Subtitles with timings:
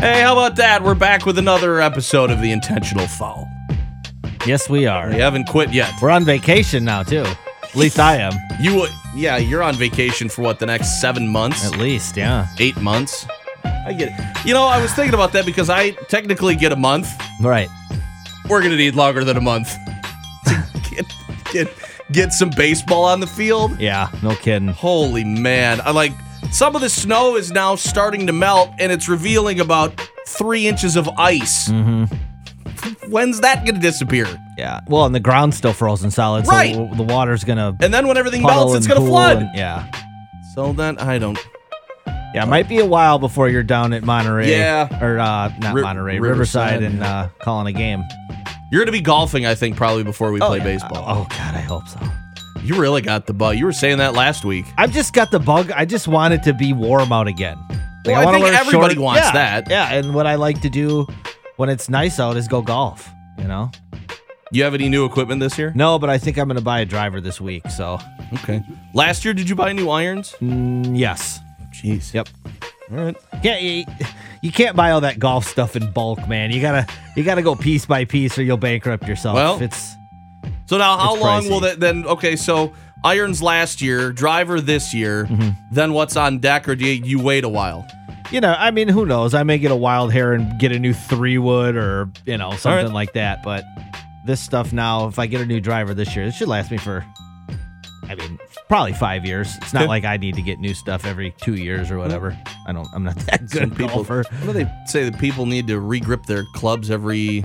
[0.00, 0.84] Hey, how about that?
[0.84, 3.48] We're back with another episode of The Intentional Foul.
[4.46, 5.08] Yes, we are.
[5.08, 5.92] We haven't quit yet.
[6.00, 7.24] We're on vacation now too.
[7.64, 8.32] At least I am.
[8.60, 11.66] You, uh, yeah, you're on vacation for what, the next seven months?
[11.66, 12.46] At least, yeah.
[12.60, 13.26] Eight months?
[13.64, 14.46] I get it.
[14.46, 17.08] You know, I was thinking about that because I technically get a month.
[17.40, 17.68] Right.
[18.48, 19.74] We're going to need longer than a month
[20.44, 21.06] to get,
[21.52, 21.68] get,
[22.12, 23.80] get some baseball on the field.
[23.80, 24.68] Yeah, no kidding.
[24.68, 25.80] Holy man.
[25.80, 26.12] I like
[26.52, 30.96] some of the snow is now starting to melt and it's revealing about three inches
[30.96, 31.68] of ice.
[31.68, 33.10] Mm-hmm.
[33.10, 34.26] When's that going to disappear?
[34.56, 34.80] Yeah.
[34.88, 36.74] Well, and the ground's still frozen solid, so Right.
[36.96, 39.36] the water's gonna And then when everything puddle melts, it's and going to pool flood.
[39.38, 39.90] and- yeah.
[40.54, 41.38] So then I don't.
[42.34, 44.50] Yeah, it might be a while before you're down at Monterey.
[44.50, 45.02] Yeah.
[45.02, 48.04] Or uh, not Ri- Monterey, Riverside, Riverside, and uh, calling a game.
[48.70, 50.64] You're going to be golfing, I think, probably before we play yeah.
[50.64, 51.04] baseball.
[51.06, 51.98] Oh God, I hope so.
[52.64, 53.56] You really got the bug.
[53.56, 54.66] You were saying that last week.
[54.76, 55.70] I've just got the bug.
[55.72, 57.58] I just want it to be warm out again.
[58.04, 59.70] Well, I wanna think everybody short- wants Yeah, that.
[59.70, 61.06] Yeah, and what I like to do
[61.56, 63.08] when it's nice out is go golf.
[63.38, 63.70] You know.
[64.50, 65.72] You have any new equipment this year?
[65.74, 67.68] No, but I think I'm going to buy a driver this week.
[67.70, 67.98] So
[68.34, 68.62] Okay.
[68.94, 70.34] Last year, did you buy new irons?
[70.40, 71.38] mm, yes.
[71.72, 72.14] Jeez.
[72.14, 72.28] Yep.
[72.90, 73.16] All right.
[73.42, 73.84] Can't you,
[74.42, 76.50] you can't buy all that golf stuff in bulk, man.
[76.50, 79.34] You gotta you gotta go piece by piece, or you'll bankrupt yourself.
[79.34, 79.94] Well, it's
[80.68, 81.50] So now, how It's long pricey.
[81.50, 82.06] will that then?
[82.06, 85.24] Okay, so irons last year, driver this year.
[85.24, 85.50] Mm-hmm.
[85.72, 87.86] Then what's on deck, or do you, you wait a while?
[88.30, 89.34] you know, I mean, who knows?
[89.34, 92.50] I may get a wild hair and get a new three wood or you know
[92.52, 92.94] something right.
[92.94, 93.42] like that.
[93.42, 93.64] But
[94.26, 96.76] this stuff now, if I get a new driver this year, it should last me
[96.76, 97.04] for.
[98.10, 99.54] I mean, probably five years.
[99.58, 102.38] It's not like I need to get new stuff every two years or whatever.
[102.66, 102.88] I don't.
[102.94, 104.24] I'm not that good Some people, golfer.
[104.44, 107.44] what do they say that people need to regrip their clubs every?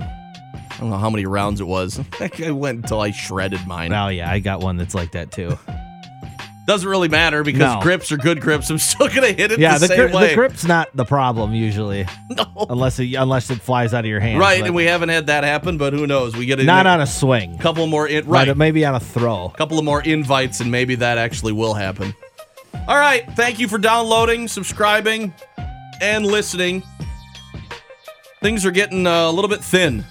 [0.74, 2.00] I don't know how many rounds it was.
[2.20, 3.92] I went until I shredded mine.
[3.92, 5.56] Oh yeah, I got one that's like that too.
[6.66, 7.78] Doesn't really matter because No.
[7.82, 8.70] grips are good grips.
[8.70, 10.28] I'm still gonna hit it Yeah, the, the, same grip, way.
[10.30, 12.46] the grip's not the problem usually, No.
[12.70, 14.40] unless it, unless it flies out of your hand.
[14.40, 16.34] Right, but and we haven't had that happen, but who knows?
[16.34, 17.58] We get a not on a swing.
[17.58, 19.50] couple more in, Right, right, maybe on a throw.
[19.50, 22.14] couple of more invites, and maybe that actually will happen.
[22.88, 25.34] All right, thank you for downloading, subscribing,
[26.00, 26.82] and listening.
[28.42, 30.02] Things are getting uh, a little bit thin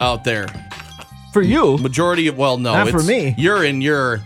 [0.00, 0.46] out there.
[1.32, 3.34] For you, Majority of well, no, Not for it's- me.
[3.36, 4.22] You're in your,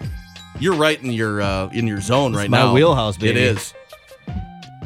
[0.60, 2.72] you're right in your uh, in your zone right my now.
[2.74, 3.30] wheelhouse, baby.
[3.40, 3.74] It is.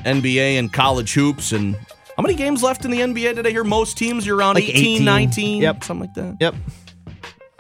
[0.05, 1.75] NBA and college hoops and
[2.17, 3.35] how many games left in the NBA?
[3.35, 5.05] Did I hear most teams you're around Like 18, 18.
[5.05, 5.85] 19, Yep.
[5.85, 6.37] something like that.
[6.41, 6.55] yep.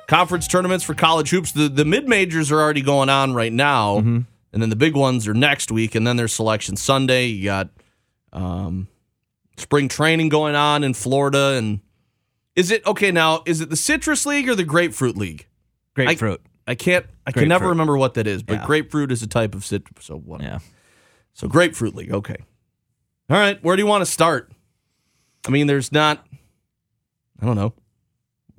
[0.08, 1.50] Conference tournaments for college hoops.
[1.52, 4.20] The the mid majors are already going on right now, Mm-hmm.
[4.52, 7.26] and then the big ones are next week, and then there's selection Sunday.
[7.26, 7.68] You got
[8.32, 8.86] um,
[9.56, 11.80] spring training going on in Florida, and
[12.56, 13.42] is it okay now?
[13.46, 15.46] Is it the Citrus League or the Grapefruit League?
[15.94, 16.40] Grapefruit.
[16.66, 17.06] I can't.
[17.26, 17.70] I can never Grapefruit.
[17.70, 18.66] remember what that is, but Yeah.
[18.66, 20.04] grapefruit is a type of citrus.
[20.04, 20.40] So what?
[20.42, 20.58] yeah.
[21.34, 22.12] So grapefruit league.
[22.12, 22.36] Okay.
[23.30, 23.62] All right.
[23.62, 24.50] Where do you want to start?
[25.46, 26.26] I mean, there's not.
[27.40, 27.72] I don't know.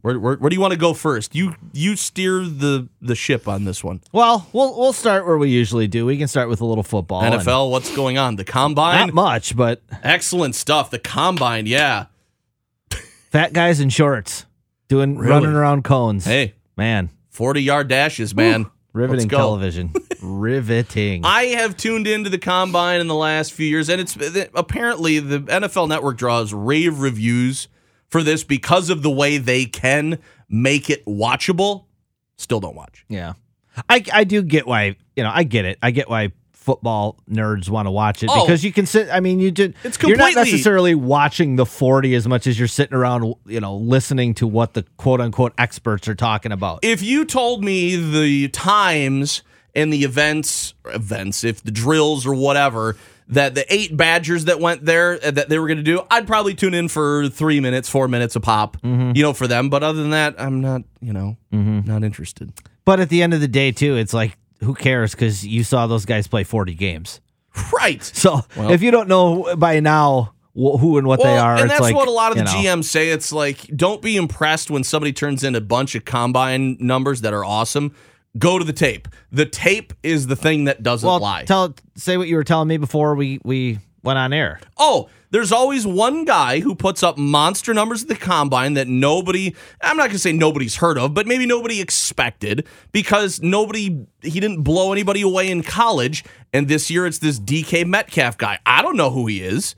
[0.01, 1.35] Where, where, where do you want to go first?
[1.35, 4.01] You you steer the the ship on this one.
[4.13, 6.05] Well, we'll we'll start where we usually do.
[6.05, 7.21] We can start with a little football.
[7.23, 7.71] and- NFL.
[7.71, 8.35] What's going on?
[8.35, 9.07] The combine.
[9.07, 10.91] Not much, but Excellent stuff.
[10.91, 11.65] The combine.
[11.65, 12.05] Yeah.
[13.31, 14.45] Fat guys in shorts
[14.87, 15.31] doing Really?
[15.31, 16.25] running around cones.
[16.25, 18.63] Hey, man, forty yard dashes, man.
[18.63, 19.93] Let's riveting television.
[20.21, 21.23] riveting.
[21.25, 24.17] I have tuned into the combine in the last few years, and it's
[24.55, 27.67] apparently the NFL Network draws rave reviews
[28.09, 30.17] for this because of the way they can
[30.49, 31.85] make it watchable.
[32.37, 33.05] Still don't watch.
[33.09, 33.33] yeah,
[33.89, 35.77] I I do get why you know I get it.
[35.81, 36.31] I get why
[36.67, 38.45] football nerds want to watch it Oh.
[38.45, 39.07] because you can sit.
[39.09, 39.73] I mean, you did.
[39.85, 43.61] It's completely, You're not necessarily watching the forty as much as you're sitting around, you
[43.61, 46.79] know, listening to what the quote unquote experts are talking about.
[46.83, 49.41] If you told me the times
[49.73, 52.97] and the events, events, if the drills or whatever,
[53.29, 56.27] that the eight Badgers that went there uh, that they were going to do, I'd
[56.27, 59.13] probably tune in for three minutes, four minutes a pop, Mm-hmm.
[59.15, 59.69] you know, for them.
[59.69, 62.51] But other than that, I'm not, you know, not interested.
[62.83, 65.87] But at the end of the day, too, it's like who cares because you saw
[65.87, 67.21] those guys play forty games.
[67.73, 68.01] Right.
[68.15, 71.63] So Well- if you don't know by now wh- who and what they are, and
[71.65, 73.09] it's that's like, what a lot of the know, GMs say.
[73.09, 77.33] It's like, don't be impressed when somebody turns in a bunch of combine numbers that
[77.33, 77.93] are awesome.
[78.37, 79.07] Go to the tape.
[79.31, 81.45] The tape is the thing that doesn't Well, lie.
[81.45, 84.59] tell say what you were telling me before we we went on air.
[84.77, 89.53] Oh, there's always one guy who puts up monster numbers at the combine that nobody,
[89.81, 94.39] I'm not going to say nobody's heard of, but maybe nobody expected because nobody, he
[94.39, 96.23] didn't blow anybody away in college.
[96.53, 98.59] And this year it's this DK Metcalf guy.
[98.65, 99.75] I don't know who he is,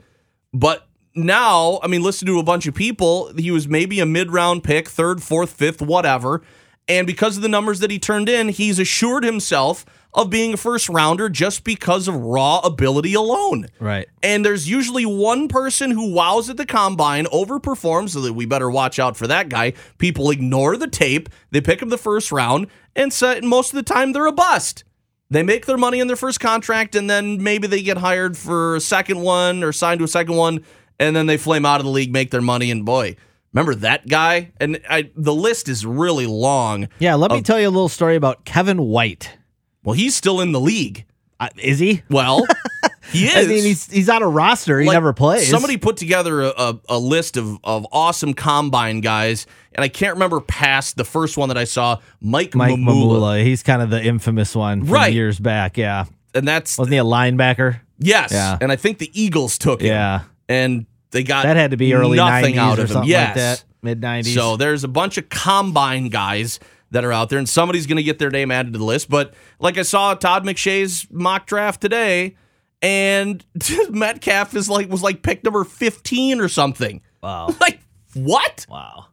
[0.54, 3.34] but now, I mean, listen to a bunch of people.
[3.36, 6.44] He was maybe a mid round pick, third, fourth, fifth, whatever.
[6.88, 10.58] And because of the numbers that he turned in, he's assured himself of being a
[10.58, 13.68] first rounder just because of raw ability alone.
[13.80, 14.08] Right.
[14.24, 18.70] And there's usually one person who wows at the combine, overperforms, so that we better
[18.70, 19.74] watch out for that guy.
[19.98, 23.14] People ignore the tape, they pick him the first round, and
[23.44, 24.84] most of the time they're a bust.
[25.30, 28.76] They make their money in their first contract, and then maybe they get hired for
[28.76, 30.66] a second one or signed to a second one,
[31.00, 33.16] and then they flame out of the league, make their money, and boy,
[33.54, 34.52] remember that guy?
[34.60, 36.90] And I, the list is really long.
[36.98, 39.38] Yeah, let me of- tell you a little story about Kevin White.
[39.84, 41.06] Well, he's still in the league.
[41.40, 42.04] Uh, is he?
[42.10, 42.46] Well,
[43.14, 43.36] he is.
[43.36, 44.80] I mean, he's he's on a roster.
[44.80, 45.50] He Like, never plays.
[45.50, 50.14] Somebody put together a, a, a list of, of awesome combine guys, and I can't
[50.16, 53.20] remember past the first one that I saw, Mike, Mike Mamula.
[53.20, 53.44] Mamula.
[53.46, 55.14] He's kind of the infamous one from Right.
[55.14, 55.78] years back.
[55.78, 56.06] Yeah,
[56.36, 57.80] And that's, wasn't he a linebacker?
[58.00, 58.32] yes.
[58.34, 58.58] Yeah.
[58.60, 59.88] And I think the Eagles took him.
[59.88, 62.94] Yeah, And they got that had to be early nothing 90s out or of him.
[62.96, 63.28] something Yes.
[63.28, 63.64] like that.
[63.82, 64.34] Mid nineties.
[64.36, 66.60] So there's a bunch of combine guys
[66.92, 69.10] that are out there, and somebody's going to get their name added to the list.
[69.10, 72.36] But like I saw Todd McShay's mock draft today,
[72.82, 73.46] and
[73.90, 77.02] Metcalf is like was like pick number 15 or something.
[77.22, 77.80] wow, Like
[78.14, 78.66] what?
[78.70, 79.06] wow.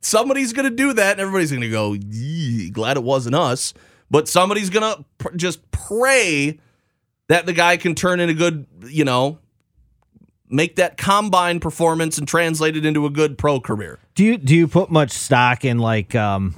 [0.00, 1.96] somebody's going to do that and everybody's going to go
[2.72, 3.72] glad it wasn't us
[4.10, 6.58] but somebody's going to pr- just pray
[7.28, 9.38] that the guy can turn in a good you know
[10.50, 14.54] make that combine performance and translate it into a good pro career Do you do
[14.54, 16.54] you put much stock in like um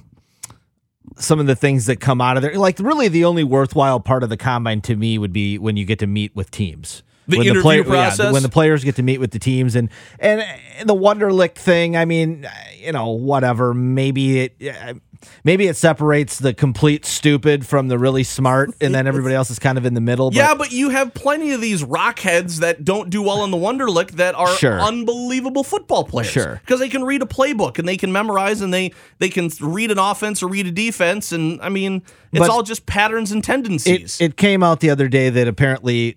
[1.16, 2.56] some of the things that come out of there?
[2.56, 5.84] Like really, the only worthwhile part of the combine to me would be when you
[5.84, 7.02] get to meet with teams.
[7.26, 8.32] The when interview yeah, process?
[8.32, 11.96] when the players get to meet with the teams, and and uh, the Wonderlic thing.
[11.96, 12.46] I mean,
[12.78, 13.72] you know, whatever.
[13.72, 15.00] Maybe it,
[15.44, 19.58] maybe it separates the complete stupid from the really smart, and then everybody else is
[19.58, 20.30] kind of in the middle.
[20.30, 23.56] But yeah but you have plenty of these rockheads that don't do well in the
[23.56, 24.80] Wonderlic that are Sure.
[24.80, 26.60] unbelievable football players Sure.
[26.64, 29.90] because they can read a playbook and they can memorize and they they can read
[29.90, 33.42] an offense or read a defense and i mean it's But all just patterns and
[33.44, 36.16] tendencies It, it came out the other day that apparently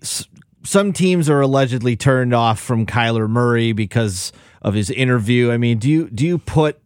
[0.64, 5.50] some teams are allegedly turned off from Kyler Murray because of his interview.
[5.52, 6.78] I mean, do you do you put?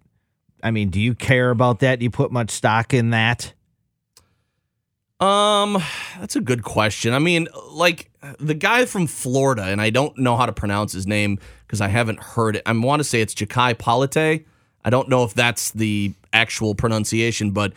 [0.62, 1.98] I mean, do you care about that?
[1.98, 3.52] Do you put much stock in that?
[5.20, 5.80] Um,
[6.18, 7.14] that's a good question.
[7.14, 11.06] I mean, like the guy from Florida, and I don't know how to pronounce his
[11.06, 12.62] name because I haven't heard it.
[12.66, 14.46] I want to say it's Jachai Polite.
[14.84, 17.72] I don't know if that's the actual pronunciation, but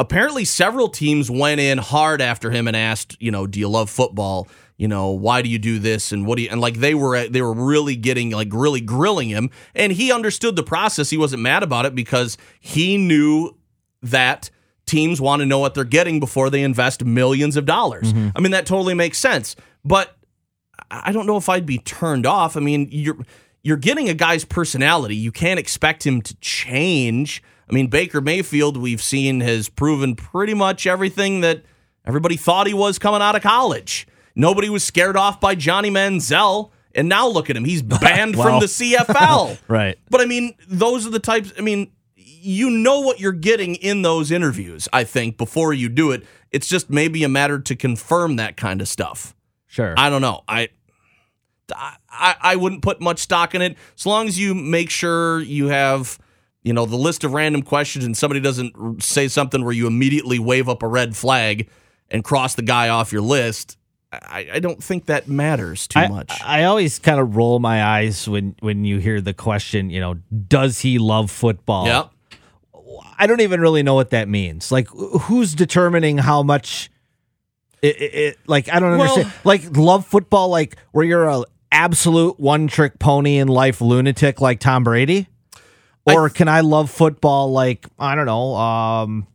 [0.00, 3.88] apparently several teams went in hard after him and asked, you know, do you love
[3.88, 4.48] football?
[4.80, 6.10] You know, why do you do this?
[6.10, 9.28] And what do you and like they were they were really getting like really grilling
[9.28, 11.10] him, and he understood the process.
[11.10, 13.54] He wasn't mad about it because he knew
[14.00, 14.48] that
[14.86, 18.14] teams want to know what they're getting before they invest millions of dollars.
[18.14, 18.30] Mm-hmm.
[18.34, 19.54] I mean, that totally makes sense.
[19.84, 20.16] But
[20.90, 22.56] I don't know if I'd be turned off.
[22.56, 23.18] I mean, you're
[23.62, 25.14] you're getting a guy's personality.
[25.14, 27.42] You can't expect him to change.
[27.68, 31.64] I mean, Baker Mayfield, we've seen has proven pretty much everything that
[32.06, 34.06] everybody thought he was coming out of college.
[34.34, 36.70] Nobody was scared off by Johnny Manziel.
[36.94, 37.64] And now look at him.
[37.64, 38.44] He's banned Wow.
[38.44, 39.58] from the CFL.
[39.68, 39.96] Right.
[40.10, 41.52] But I mean, those are the types.
[41.56, 44.88] I mean, you know what you're getting in those interviews.
[44.92, 48.80] I think before you do it, it's just maybe a matter to confirm that kind
[48.80, 49.36] of stuff.
[49.68, 49.94] Sure.
[49.96, 50.42] I don't know.
[50.48, 50.68] I,
[52.10, 55.68] I I wouldn't put much stock in it as long as you make sure you
[55.68, 56.18] have
[56.62, 60.38] you know the list of random questions and somebody doesn't say something where you immediately
[60.40, 61.68] wave up a red flag
[62.10, 63.76] and cross the guy off your list.
[64.12, 66.32] I, I don't think that matters too I, much.
[66.44, 69.88] I always kind of roll my eyes when when you hear the question.
[69.90, 70.14] You know,
[70.48, 71.86] does he love football?
[71.86, 72.10] Yep.
[73.18, 74.72] I don't even really know what that means.
[74.72, 76.90] Like, who's determining how much?
[77.82, 79.32] It, it, it- like I don't Well- understand.
[79.44, 84.58] like love football, like where you're a absolute one trick pony in life lunatic like
[84.58, 85.28] Tom Brady,
[86.04, 89.26] or can I love football like I don't know, um,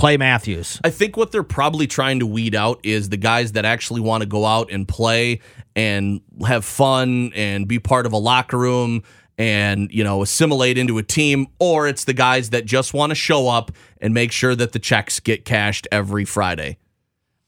[0.00, 0.80] Clay Matthews?
[0.82, 4.22] I think what they're probably trying to weed out is the guys that actually want
[4.22, 5.40] to go out and play
[5.76, 9.02] and have fun and be part of a locker room
[9.36, 13.14] and you know assimilate into a team or it's the guys that just want to
[13.14, 16.78] show up and make sure that the checks get cashed every Friday.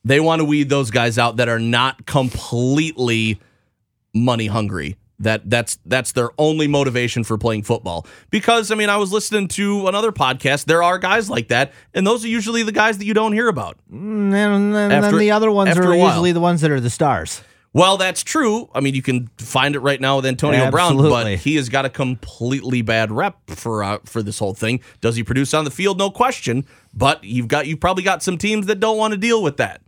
[0.05, 3.41] They want to weed those guys out that are not completely
[4.13, 4.99] money hungry.
[5.23, 8.07] That that's that's their only motivation for playing football.
[8.31, 10.65] Because I mean, I was listening to another podcast.
[10.67, 13.49] There are guys like that, and those are usually the guys that you don't hear
[13.49, 13.79] about.
[13.91, 17.43] And then, and then the other ones are usually the ones that are the stars.
[17.75, 18.69] Well, that's true.
[18.75, 21.87] I mean, you can find it right now with Antonio Brown, but he has got
[21.87, 24.81] a completely bad rep for uh, for this whole thing.
[25.01, 25.99] Does he produce on the field?
[25.99, 26.67] No question.
[26.93, 29.81] But you've got you've probably got some teams that don't want to deal with that.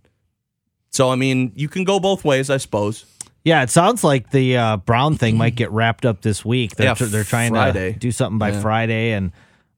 [0.93, 3.05] So I mean, you can go both ways, I suppose.
[3.45, 6.77] Yeah, it sounds like the uh, Brown thing might get wrapped up this week.
[6.77, 7.93] They're, Yeah, tr- they're trying Friday.
[7.93, 9.33] to do something by Friday, and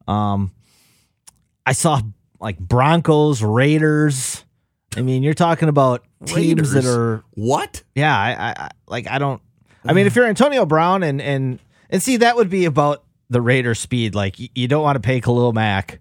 [0.06, 0.52] um,
[1.66, 2.00] I saw
[2.40, 4.44] like Broncos, Raiders.
[4.96, 7.82] I mean, you're talking about teams that are What?
[7.94, 8.16] yeah.
[8.16, 9.42] I, I, I like I don't.
[9.85, 11.58] I mean, if you're Antonio Brown and and
[11.90, 14.14] and see that would be about the Raider speed.
[14.14, 15.99] Like y- you don't want to pay Khalil Mack.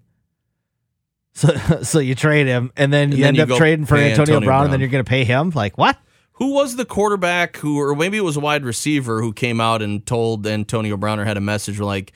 [1.34, 1.48] So,
[1.82, 4.40] so you trade him, and then you then end you up trading for Antonio, Antonio
[4.46, 5.50] Brown, and then you're going to pay him.
[5.50, 5.98] Like what?
[6.36, 9.80] Who was the quarterback who, or maybe it was a wide receiver who came out
[9.82, 12.12] and told Antonio Brown or had a message like,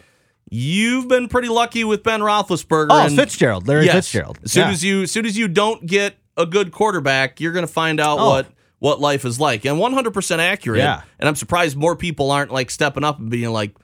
[0.51, 3.95] "You've been pretty lucky with Ben Roethlisberger." Oh, and- Fitzgerald, Larry Yes.
[4.09, 4.39] Fitzgerald.
[4.45, 4.73] As soon Yeah.
[4.73, 8.01] as you, as soon as you don't get a good quarterback, you're going to find
[8.01, 8.29] out Oh.
[8.31, 8.47] what
[8.79, 10.79] what life is like, and 100 percent accurate.
[10.81, 11.03] Yeah.
[11.19, 13.75] And I'm surprised more people aren't like stepping up and being like,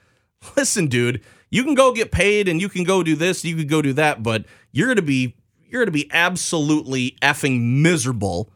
[0.56, 3.66] "Listen, dude, you can go get paid, and you can go do this, you can
[3.66, 5.34] go do that, but you're going to be
[5.68, 8.50] you're going to be absolutely effing miserable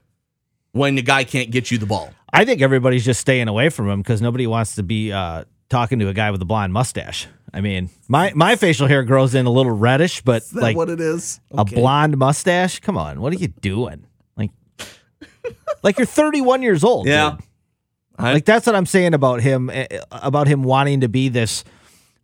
[0.73, 3.89] when the guy can't get you the ball." I think everybody's just staying away from
[3.89, 7.27] him because nobody wants to be uh, talking to a guy with a blonde mustache.
[7.53, 11.01] I mean, my my facial hair grows in a little reddish, but like what it
[11.01, 11.41] is?
[11.51, 12.79] a blonde mustache.
[12.81, 14.07] Come on, what are you doing?
[14.37, 14.51] Like,
[15.83, 17.07] like you're 31 years old.
[17.07, 17.39] Yeah.
[18.19, 19.71] I- like that's what I'm saying about him.
[19.71, 21.65] eh, About him wanting to be this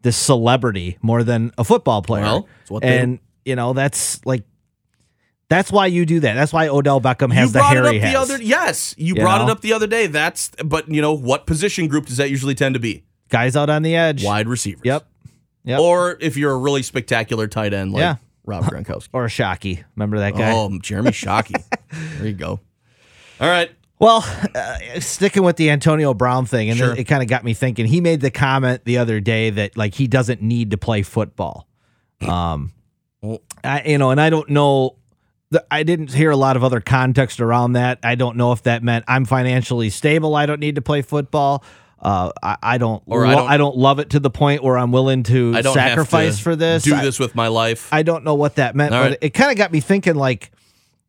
[0.02, 2.22] this celebrity more than a football player.
[2.24, 4.44] Well, it's what they- and you know that's like.
[5.48, 6.34] That's why you do that.
[6.34, 8.30] That's why Odell Beckham has you the brought hair it up he the has.
[8.30, 11.46] other yes you, You brought it up the other day that's but you know what
[11.46, 14.24] position group does that usually tend to be Guys out on the edge.
[14.24, 15.06] wide receivers Yep.
[15.64, 15.80] Yep.
[15.80, 18.16] or if you're a really spectacular tight end like Yeah.
[18.44, 19.82] Rob Gronkowski or Shockey.
[19.96, 20.52] Remember that guy?
[20.52, 21.62] oh Jeremy Shockey
[22.18, 22.60] there you go
[23.40, 24.24] all right Well,
[24.54, 26.94] uh, sticking with the Antonio Brown thing, and Sure.
[26.94, 27.86] it, kind of got me thinking.
[27.86, 31.66] He made the comment the other day that like he doesn't need to play football.
[32.20, 32.72] Um,
[33.64, 34.96] I, you know, and I don't know.
[35.50, 37.98] The- I didn't hear a lot of other context around that.
[38.02, 40.34] I don't know if that meant I'm financially stable.
[40.34, 41.62] I don't need to play football.
[42.00, 43.02] Uh, I, I don't.
[43.06, 46.36] Or I don't- I don't love it to the point where I'm willing to sacrifice
[46.36, 46.82] to for this.
[46.82, 49.18] do I- this with my life I don't know what that meant, All but right.
[49.22, 50.14] it, kind of got me thinking.
[50.14, 50.50] Like,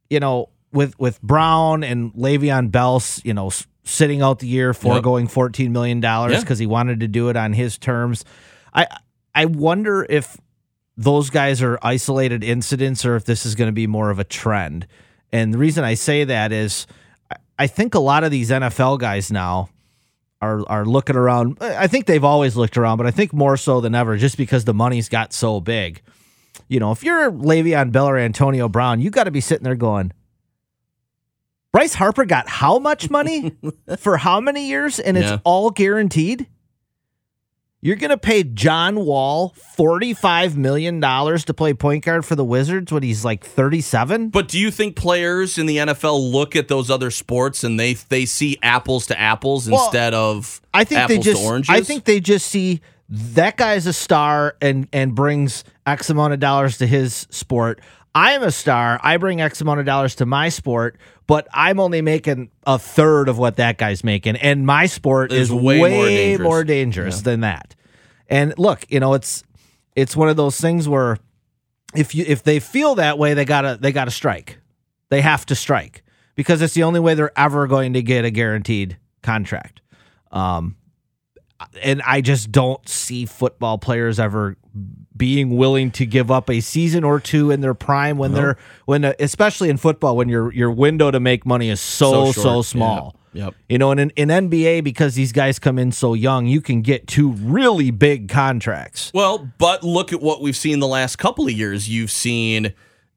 [0.09, 4.47] you know, with with Brown and Le'Veon Bell, s- you know, s- sitting out the
[4.47, 6.39] year, foregoing fourteen million dollars Yeah.
[6.39, 8.23] because he wanted to do it on his terms.
[8.73, 8.87] I
[9.35, 10.37] I wonder if
[10.97, 14.23] those guys are isolated incidents or if this is going to be more of a
[14.23, 14.87] trend.
[15.31, 16.87] And the reason I say that is,
[17.59, 19.69] I- think a lot of these NFL guys now
[20.41, 21.57] are are looking around.
[21.61, 24.65] I think they've always looked around, but I think more so than ever, just because
[24.65, 26.01] the money's got so big.
[26.67, 29.75] You know, if you're Le'Veon Bell or Antonio Brown, you got to be sitting there
[29.75, 30.11] going,
[31.71, 33.55] Bryce Harper got how much money
[33.97, 36.47] for how many years, and it's all guaranteed.
[37.87, 42.91] You're going to pay John Wall $45 million to play point guard for the Wizards
[42.91, 44.27] when he's like 37?
[44.27, 47.93] but do you think players in the NFL look at those other sports and they
[47.93, 51.69] they see apples to apples Well, instead of I think apples they just to oranges
[51.69, 56.41] I think they just see that guy's a star and and brings X amount of
[56.41, 57.79] dollars to his sport.
[58.13, 58.99] I am a star.
[59.01, 63.29] I bring X amount of dollars to my sport, but I'm only making a third
[63.29, 66.43] of what that guy's making, and my sport Is is way way, more dangerous.
[66.43, 67.75] more dangerous than that.
[68.29, 69.43] And look, you know, it's
[69.95, 71.17] it's one of those things where
[71.95, 74.59] if you if they feel that way, they gotta they gotta strike.
[75.09, 76.03] They have to strike
[76.35, 79.81] because it's the only way they're ever going to get a guaranteed contract.
[80.31, 80.75] Um,
[81.81, 84.57] and I just don't see football players ever
[85.17, 89.03] being willing to give up a season or two in their prime when they're when
[89.05, 92.65] uh, especially in football when your your window to make money is so so, short.
[92.65, 93.15] small.
[93.15, 93.21] Yeah.
[93.37, 93.55] Yep.
[93.69, 96.81] You know, and in, in NBA because these guys come in so young, you can
[96.81, 99.11] get two really big contracts.
[99.13, 101.87] Well, but look at what we've seen the last couple of years.
[101.87, 102.73] You've seen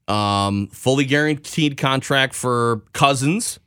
[0.07, 3.59] um, fully guaranteed contract for Cousins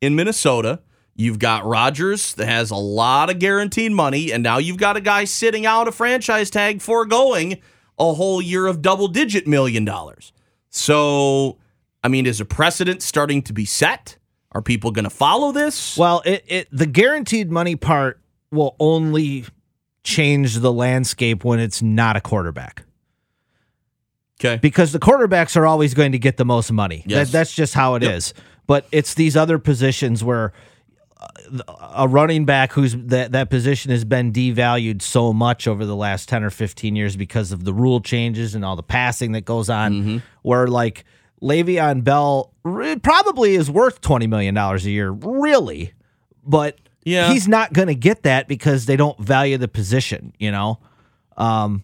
[0.00, 0.80] in Minnesota.
[1.20, 5.02] You've got Rodgers that has a lot of guaranteed money, and now you've got a
[5.02, 7.60] guy sitting out a franchise tag foregoing
[7.98, 10.32] a whole year of double digit million dollars.
[10.70, 11.58] So,
[12.02, 14.16] I mean, is a precedent starting to be set?
[14.52, 15.94] Are people going to follow this?
[15.98, 18.18] Well, it, it the guaranteed money part
[18.50, 19.44] will only
[20.02, 22.84] change the landscape when it's not a quarterback.
[24.40, 24.56] okay.
[24.56, 27.04] because the quarterbacks are always going to get the most money.
[27.06, 27.26] Yes.
[27.28, 28.32] That, that's just how it is.
[28.66, 30.54] But it's these other positions where
[31.94, 36.28] a running back who's that that position has been devalued so much over the last
[36.28, 39.68] 10 or 15 years because of the rule changes and all the passing that goes
[39.68, 40.18] on Mm-hmm.
[40.42, 41.04] where like
[41.42, 45.92] Le'Veon Bell probably is worth 20 million dollars a year really
[46.44, 47.32] but Yeah.
[47.32, 50.78] he's not going to get that because they don't value the position, you know?
[51.36, 51.82] Um,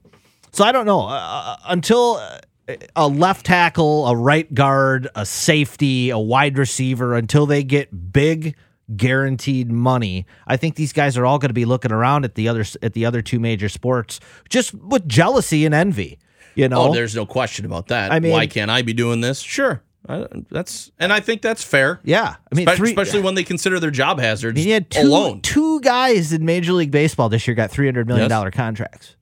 [0.52, 1.06] so I don't know.
[1.06, 7.44] Uh, until uh, a left tackle, a right guard, a safety, a wide receiver, until
[7.46, 8.56] they get big
[8.94, 12.48] guaranteed money, I think these guys are all going to be looking around at the
[12.48, 16.18] other at the other two major sports just with jealousy and envy.
[16.54, 18.12] You know, Oh, there's no question about that.
[18.12, 19.40] I mean- why can't I be doing this?
[19.40, 22.00] Sure, I, that's and I think that's fair.
[22.04, 22.36] yeah.
[22.50, 25.40] I mean, Spe- three, especially when they consider their job hazards he had two alone.
[25.42, 29.16] two guys in Major League Baseball this year got three hundred million dollar contracts.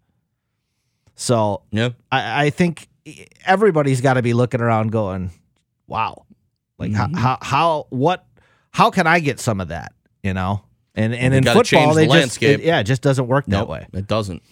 [1.16, 2.88] So Yeah, I, I think
[3.47, 5.30] everybody's got to be looking around, going,
[5.87, 6.26] "Wow,
[6.78, 7.14] like Mm-hmm.
[7.16, 8.26] how, how how what
[8.75, 10.62] how can I get some of that?" You know,
[10.95, 12.61] and and in football, they the just landscape.
[12.61, 13.87] it- yeah, it just doesn't work that nope, way.
[13.95, 14.43] it doesn't.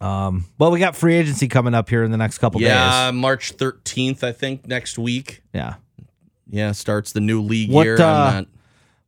[0.00, 2.94] Um, well, we got free agency coming up here in the next couple Yeah, days.
[3.06, 5.42] Yeah, March 13th, I think next week.
[5.52, 5.74] Yeah.
[6.48, 8.00] Yeah, starts the new league What, year.
[8.00, 8.44] uh,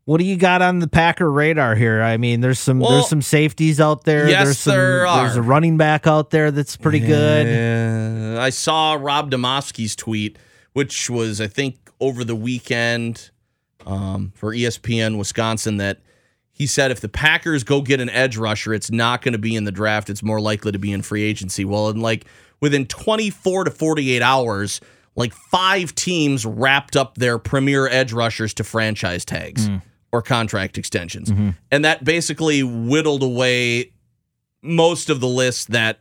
[0.05, 2.03] What do you got on the Packer radar here?
[2.03, 4.29] I mean, there's some Well, there's some safeties out there.
[4.29, 7.47] yes, there's some, there There's a running back out there that's pretty good.
[7.47, 10.39] Yeah, I saw Rob Demovsky's tweet,
[10.73, 13.31] which was I think over the weekend
[13.87, 16.01] um, for ESPN Wisconsin, that
[16.53, 19.57] he said if the Packers go get an edge rusher, it's not going to be
[19.57, 20.11] in the draft.
[20.11, 21.65] It's more likely to be in free agency.
[21.65, 22.27] Well, in like
[22.61, 24.81] within 24 to 48 hours,
[25.17, 29.69] like five teams wrapped up their premier edge rushers to franchise tags
[30.13, 31.31] or contract extensions,
[31.71, 33.93] and that basically whittled away
[34.63, 36.01] most of the list that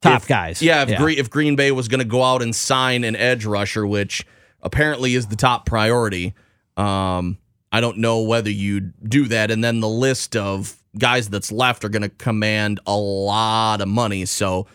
[0.00, 0.62] Top if- guys.
[0.62, 1.06] Yeah, if, Yeah.
[1.06, 4.24] If Green Bay was going to go out and sign an edge rusher, which
[4.62, 6.34] apparently is the top priority,
[6.78, 7.36] um,
[7.70, 9.50] I don't know whether you'd do that.
[9.50, 13.88] And then the list of guys that's left are going to command a lot of
[13.88, 14.24] money.
[14.24, 14.66] So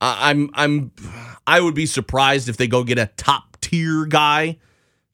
[0.00, 0.92] I'm I'm
[1.46, 4.58] I would be surprised if they go get a top tier guy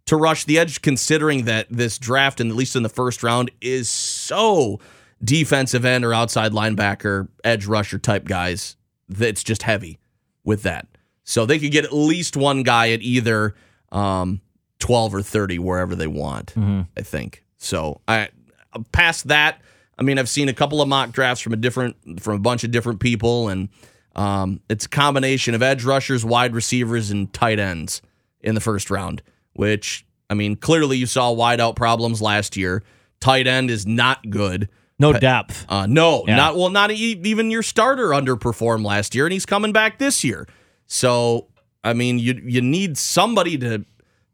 [0.06, 3.50] to rush the edge, considering that this draft, and at least in the first round,
[3.60, 4.80] is so
[5.22, 8.76] defensive end or outside linebacker, edge rusher type guys
[9.08, 9.98] that's just heavy
[10.42, 10.88] with that.
[11.22, 13.54] So they could get at least one guy at either
[13.92, 14.40] um,
[14.80, 17.44] 12 or 30, wherever they want, I think.
[17.58, 18.28] So I
[18.92, 19.60] past that,
[19.98, 22.64] I mean, I've seen a couple of mock drafts from a different from a bunch
[22.64, 23.68] of different people, and
[24.16, 28.00] um, it's a combination of edge rushers, wide receivers, and tight ends
[28.40, 29.22] in the first round.
[29.52, 32.82] Which I mean, clearly you saw wideout problems last year.
[33.20, 34.68] Tight end is not good.
[34.98, 35.66] No depth.
[35.68, 36.36] Uh, no, Yeah.
[36.36, 36.70] not well.
[36.70, 40.46] Not e- even your starter underperformed last year, and he's coming back this year.
[40.86, 41.48] So
[41.84, 43.84] I mean, you you need somebody to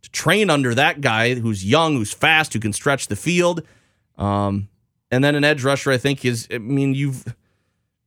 [0.07, 3.63] to train under that guy who's young, who's fast, who can stretch the field.
[4.17, 4.69] Um,
[5.11, 6.49] and then an edge rusher, I think is.
[6.51, 7.35] I mean, you've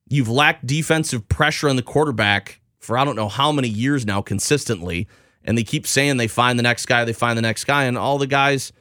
[0.08, 4.22] you've lacked defensive pressure on the quarterback for I don't know how many years now
[4.22, 5.08] consistently,
[5.44, 7.98] and they keep saying they find the next guy, they find the next guy, and
[7.98, 8.74] all the guys.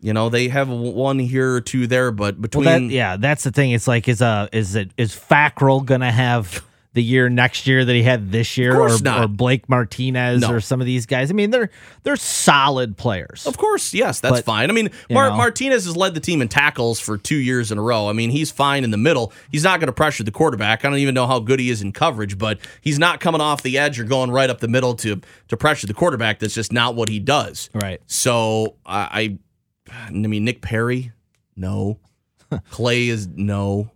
[0.00, 3.42] You know, they have one here or two there, but Well, between that, yeah, that's
[3.42, 3.70] the thing.
[3.70, 6.62] It's like is uh is it is Fackrell gonna have
[6.94, 10.52] the year next year that he had this year, or, or Blake Martinez, No.
[10.52, 11.30] or some of these guys?
[11.30, 11.70] I mean, they're
[12.04, 13.46] they're solid players.
[13.46, 14.70] Of course, yes, that's But, fine.
[14.70, 17.82] I mean, Mar- Martinez has led the team in tackles for two years in a
[17.82, 18.08] row.
[18.08, 19.32] I mean, he's fine in the middle.
[19.50, 20.84] He's not going to pressure the quarterback.
[20.84, 23.62] I don't even know how good he is in coverage, but he's not coming off
[23.62, 26.38] the edge or going right up the middle to to pressure the quarterback.
[26.38, 27.70] That's just not what he does.
[27.74, 28.00] Right.
[28.06, 29.38] So I,
[29.90, 31.12] I, I mean, Nick Perry,
[31.56, 31.98] no.
[32.70, 33.90] Clay is no.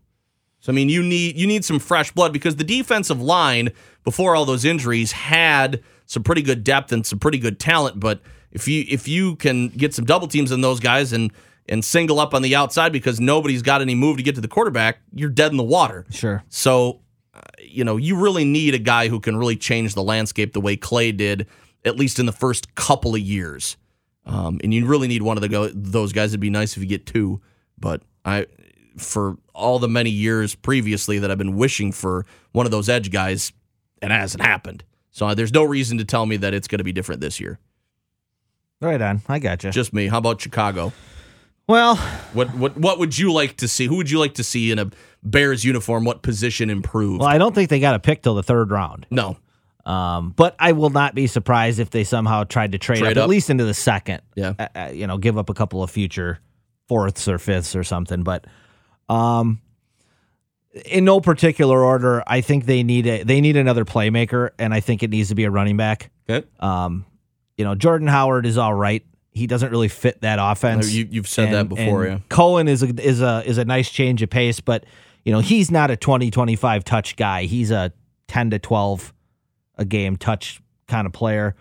[0.61, 3.71] So I mean, you need you need some fresh blood because the defensive line
[4.05, 8.01] before all those injuries had some pretty good depth and some pretty good talent.
[8.01, 11.33] But if you if you can get some double teams on those guys and
[11.69, 14.49] and single up on the outside because nobody's got any move to get to the
[14.49, 16.07] quarterback, you're dead in the water.
[16.11, 16.43] Sure.
[16.49, 17.01] So,
[17.35, 20.61] uh, you know, you really need a guy who can really change the landscape the
[20.61, 21.47] way Clay did,
[21.85, 23.77] at least in the first couple of years.
[24.25, 26.31] Um, and you really need one of the go- those guys.
[26.31, 27.41] It'd be nice if you get two,
[27.79, 28.47] but I,
[28.99, 33.11] for all the many years previously that I've been wishing for one of those edge
[33.11, 33.53] guys,
[34.03, 34.85] and it hasn't happened.
[35.11, 37.41] So uh, there's no reason to tell me that it's going to be different this
[37.41, 37.59] year.
[38.81, 39.23] Right on.
[39.29, 39.71] I got you.
[39.71, 40.07] Just me.
[40.07, 40.93] How about Chicago?
[41.67, 41.97] well,
[42.33, 43.87] What what what would you like to see?
[43.87, 44.91] Who would you like to see in a
[45.23, 46.05] Bears uniform?
[46.05, 47.21] What position improved?
[47.21, 49.07] well, I don't think they got a pick till the third round.
[49.11, 49.37] no,
[49.85, 53.23] Um, but I will not be surprised if they somehow tried to trade, Trade up,
[53.23, 53.25] up.
[53.25, 54.23] at least into the second.
[54.37, 54.53] Yeah.
[54.59, 56.39] Uh, uh, you know, give up a couple of future
[56.87, 58.23] fourths or fifths or something.
[58.23, 58.47] But
[59.09, 59.61] um,
[60.87, 64.81] in no particular order, I think they need a they need another playmaker, and I
[64.81, 66.11] think it needs to be a running back.
[66.29, 66.47] okay.
[66.61, 67.07] Um,
[67.57, 69.05] you know, Jordan Howard is all right.
[69.33, 70.93] He doesn't really fit that offense.
[70.93, 72.27] You, you've said that before, and yeah.
[72.29, 74.85] Cohen is a is a is a nice change of pace, but
[75.25, 77.45] you know, he's not a 20 25 touch guy.
[77.45, 77.93] He's a
[78.29, 79.13] 10 to 12
[79.77, 81.55] a game touch kind of player.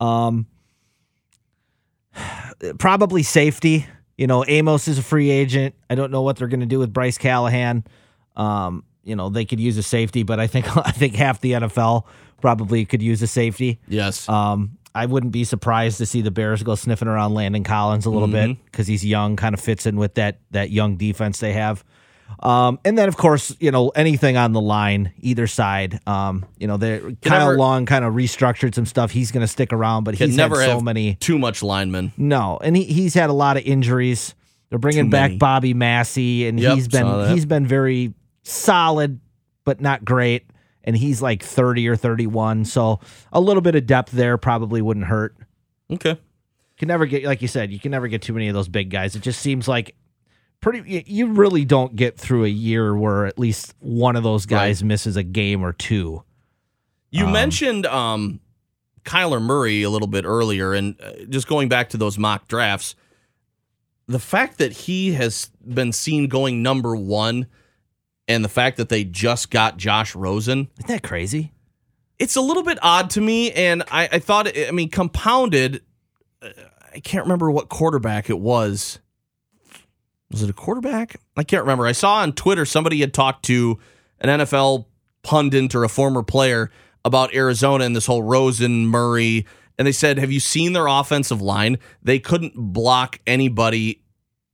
[0.00, 0.46] Um
[2.78, 3.86] probably safety.
[4.22, 5.74] You know, Amos is a free agent.
[5.90, 7.82] I don't know what they're going to do with Bryce Callahan.
[8.36, 11.50] Um, you know, they could use a safety, but I think I think half the
[11.50, 12.04] NFL
[12.40, 13.80] probably could use a safety.
[13.88, 14.28] Yes.
[14.28, 18.10] Um, I wouldn't be surprised to see the Bears go sniffing around Landon Collins a
[18.10, 21.54] little bit because he's young, kind of fits in with that that young defense they
[21.54, 21.82] have.
[22.40, 26.00] Um, and then of course, you know, anything on the line, either side.
[26.06, 29.10] Um, you know, they Kyle never- Long kind of restructured some stuff.
[29.10, 31.14] He's going to stick around, but he's never had so have many.
[31.16, 32.12] too much linemen.
[32.16, 34.34] No, and he, he's had a lot of injuries.
[34.70, 35.38] They're bringing Too back many.
[35.38, 39.20] Bobby Massie, and Yep, he's been he's been very solid,
[39.64, 40.46] but not great.
[40.84, 42.98] And he's like thirty or thirty-one, so
[43.32, 45.36] a little bit of depth there probably wouldn't hurt.
[45.90, 46.18] Okay.
[46.78, 48.88] can never get like you said you can never get too many of those big
[48.88, 49.94] guys it just seems like
[50.62, 54.82] pretty you really don't get through a year where at least one of those guys
[54.82, 56.24] misses a game or two
[57.10, 58.40] You mentioned um,
[59.04, 62.94] Kyler Murray a little bit earlier, and uh, just going back to those mock drafts,
[64.06, 67.46] the fact that he has been seen going number one,
[68.26, 71.52] and the fact that they just got Josh Rosen, isn't that crazy
[72.22, 73.50] it's a little bit odd to me.
[73.50, 75.82] And I, I thought, I mean, compounded.
[76.40, 76.50] uh,
[76.94, 79.00] I can't remember what quarterback it was.
[80.32, 81.20] Was it a quarterback?
[81.36, 81.86] I can't remember.
[81.86, 83.78] I saw on Twitter somebody had talked to
[84.20, 84.86] an NFL
[85.22, 86.70] pundit or a former player
[87.04, 89.46] about Arizona and this whole Rosen Murray.
[89.78, 91.78] And they said, Have you seen their offensive line?
[92.02, 94.02] They couldn't block anybody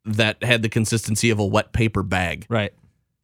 [0.05, 2.47] that had the consistency of a wet paper bag.
[2.49, 2.73] right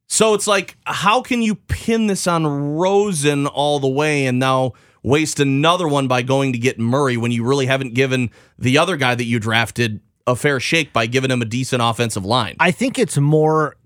[0.07, 4.73] So it's like, how can you pin this on Rosen all the way and now
[5.03, 8.97] waste another one by going to get Murray when you really haven't given the other
[8.97, 12.57] guy that you drafted a fair shake by giving him a decent offensive line?
[12.61, 13.77] i think it's more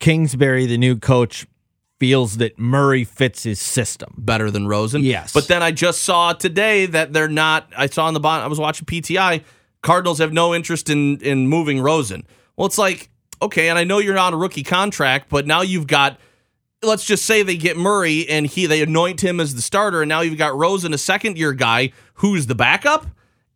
[0.00, 1.46] kingsbury the new coach
[2.00, 5.02] feels that murray fits his system Better than Rosen.
[5.02, 5.32] Yes.
[5.32, 7.72] But then I just saw today that they're not.
[7.76, 8.44] I saw on the bottom.
[8.44, 9.42] I was watching PTI.
[9.80, 12.26] Cardinals have no interest in in moving Rosen.
[12.56, 15.86] Well, it's like okay, and I know you're on a rookie contract, but now you've
[15.86, 16.18] got.
[16.82, 20.08] Let's just say they get Murray and he they anoint him as the starter, and
[20.08, 23.06] now you've got Rosen, a second year guy who's the backup.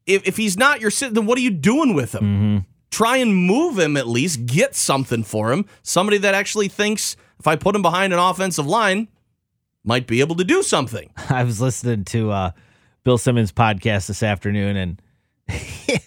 [0.08, 2.66] If, if he's not your sit, then what are you doing with him?
[2.90, 4.46] Try and move him at least.
[4.46, 5.66] Get something for him.
[5.82, 9.08] Somebody that actually thinks if I put him behind an offensive line,
[9.84, 11.10] might be able to do something.
[11.30, 12.50] i was listening to uh
[13.04, 15.02] bill simmons podcast this afternoon and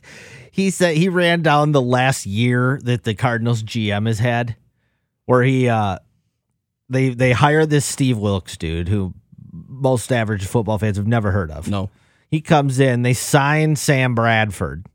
[0.52, 4.56] he said he ran down the last year that the cardinals gm has had
[5.26, 5.98] where he uh
[6.92, 9.14] they they hired this Steve Wilks dude who
[9.52, 11.68] most average football fans have never heard of.
[11.68, 11.90] No.
[12.32, 14.88] He comes in, they sign Sam Bradford,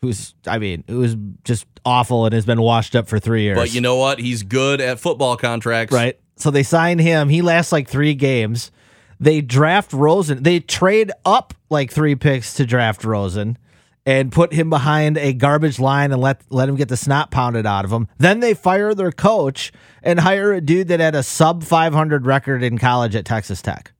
[0.00, 3.58] who's I mean, it was just awful and has been washed up for three years.
[3.58, 4.20] But you know what?
[4.20, 5.92] He's good at football contracts.
[5.92, 6.18] right?
[6.36, 7.28] So they sign him.
[7.28, 8.70] He lasts like three games.
[9.18, 10.44] They draft Rosen.
[10.44, 13.58] They trade up like three picks to draft Rosen
[14.06, 17.66] and put him behind a garbage line and let let him get the snot pounded
[17.66, 18.06] out of him.
[18.18, 22.62] Then they fire their coach and hire a dude that had a sub 500 record
[22.62, 23.92] in college at Texas Tech.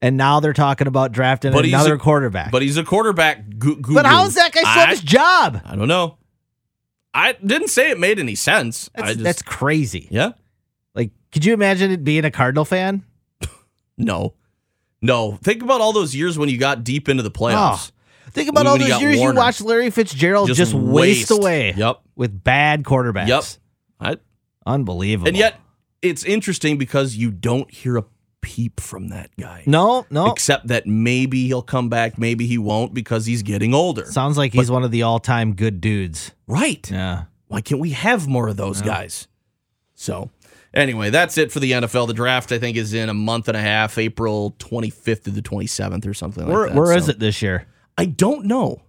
[0.00, 2.52] And now they're talking about drafting But another a- quarterback.
[2.52, 3.94] But he's a quarterback gu- guru.
[3.94, 5.60] But how's that guy still I, his job?
[5.64, 6.18] I don't know.
[7.12, 8.88] I didn't say it made any sense.
[8.94, 10.06] I That's, just, that's crazy.
[10.10, 10.32] yeah.
[10.94, 13.04] Like, could you imagine it being a Cardinal fan?
[14.00, 14.34] No.
[15.02, 15.32] No.
[15.42, 17.90] Think about all those years when you got deep into the playoffs.
[17.90, 18.30] Oh.
[18.30, 19.32] Think about When all those years Warner.
[19.32, 21.30] you watched Larry Fitzgerald Just just, waste.
[21.30, 21.30] waste.
[21.32, 21.74] away.
[21.76, 22.00] Yep.
[22.14, 23.26] With bad quarterbacks.
[23.26, 23.44] Yep.
[24.00, 24.16] I,
[24.66, 25.26] Unbelievable.
[25.28, 25.58] and yet,
[26.02, 28.04] it's interesting because you don't hear a
[28.40, 29.62] peep from that guy.
[29.66, 30.30] no, no.
[30.30, 34.04] Except that maybe he'll come back, maybe he won't because he's getting older.
[34.06, 36.32] Sounds like he's one of the all-time good dudes.
[36.46, 36.88] right.
[36.90, 37.24] Yeah.
[37.48, 39.26] Why can't we have more of those guys?
[39.94, 40.30] So,
[40.74, 42.06] anyway, that's it for the NFL.
[42.06, 45.40] The draft, I think, is in a month and a half, April 25th to the
[45.42, 46.76] 27th or something Where like that.
[46.78, 47.66] where is So, it this year?
[47.96, 48.82] I don't know.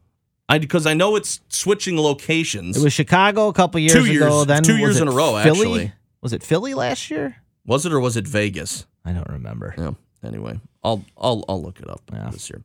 [0.50, 2.76] I because I know it's switching locations.
[2.78, 4.44] It was Chicago a couple years Two years- ago.
[4.46, 5.60] Then two years in a row, Philly?
[5.60, 5.94] actually.
[6.22, 7.38] Was it Philly last year?
[7.70, 8.86] Was it or was it Vegas?
[9.06, 9.74] I don't remember.
[9.78, 9.92] Yeah.
[10.24, 12.30] Anyway, I'll I'll I'll look it up Yeah.
[12.32, 12.62] this year.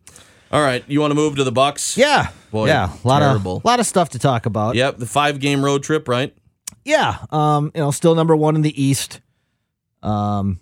[0.50, 1.96] All right, you want to move to the Bucks?
[1.96, 2.30] Yeah.
[2.50, 2.90] Boy, yeah.
[3.04, 3.58] A lot terrible.
[3.58, 4.74] of lot of stuff to talk about.
[4.74, 6.34] Yep, the five game road trip, right?
[6.84, 7.18] Yeah.
[7.30, 9.20] Um, you know, still number one in the East.
[10.02, 10.60] Um,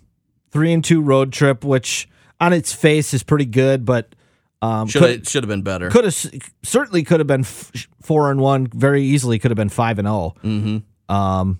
[0.51, 2.07] three and two road trip, which
[2.39, 4.13] on its face is pretty good, but
[4.61, 5.89] um, Should could, should have been better.
[5.89, 6.15] could have
[6.63, 8.67] certainly could have been f- four and one.
[8.67, 10.33] Very easily could have been five and zero.
[10.43, 11.13] Mm-hmm.
[11.13, 11.59] Um,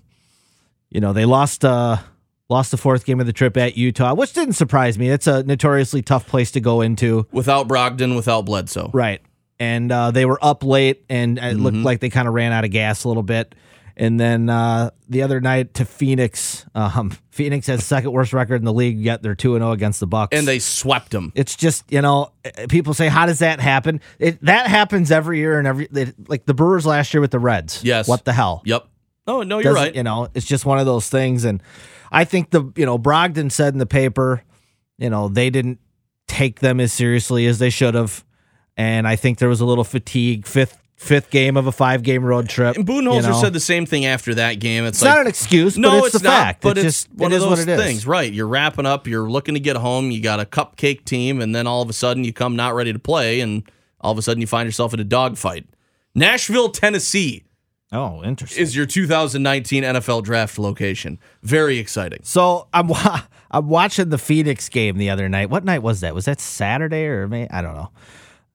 [0.90, 1.98] you know, they lost uh
[2.48, 5.08] lost the fourth game of the trip at Utah, which didn't surprise me.
[5.10, 8.90] It's a notoriously tough place to go into, Without Brogdon, without Bledsoe.
[8.92, 9.20] right?
[9.60, 11.84] And uh, they were up late, and it looked Mm-hmm.
[11.84, 13.54] like they kind of ran out of gas a little bit.
[13.96, 16.66] And then uh, the other night to Phoenix.
[16.74, 20.00] Um, Phoenix has second worst record in the league, yet they're two and zero against
[20.00, 20.36] the Bucks.
[20.36, 21.30] And they swept them.
[21.36, 22.32] it's just you know
[22.68, 24.00] people say how does that happen?
[24.18, 25.88] It that happens every year and every
[26.26, 27.84] like the Brewers last year with the Reds.
[27.84, 28.08] Yes.
[28.08, 28.62] What the hell?
[28.64, 28.88] Yep.
[29.26, 29.94] Oh no, you're right.
[29.94, 31.44] You know, it's just one of those things.
[31.44, 31.62] And
[32.12, 34.42] I think the, you know, Brogdon said in the paper,
[34.98, 35.80] you know, they didn't
[36.26, 38.24] take them as seriously as they should have.
[38.76, 40.46] And I think there was a little fatigue.
[40.46, 42.76] Fifth, fifth game of a five game road trip.
[42.76, 43.40] And you Budenholzer know.
[43.40, 44.84] said the same thing after that game.
[44.84, 46.30] It's, it's like not an excuse, no, but it's, it's, not.
[46.30, 46.62] fact.
[46.62, 47.80] But it's, it's just, one it of is those what it is.
[47.80, 48.32] things, right?
[48.32, 49.06] You're wrapping up.
[49.06, 50.10] You're looking to get home.
[50.10, 52.92] You got a cupcake team, and then all of a sudden you come not ready
[52.92, 53.62] to play, and
[54.00, 55.66] all of a sudden you find yourself in a dogfight.
[56.14, 57.44] Nashville, Tennessee
[57.94, 58.62] Oh, interesting.
[58.62, 61.18] is your 2019 NFL draft location.
[61.42, 62.20] Very exciting.
[62.22, 65.48] So I'm wa- I'm watching the Phoenix game the other night.
[65.48, 66.14] What night was that?
[66.14, 67.48] Was that Saturday or May?
[67.48, 67.90] I don't know.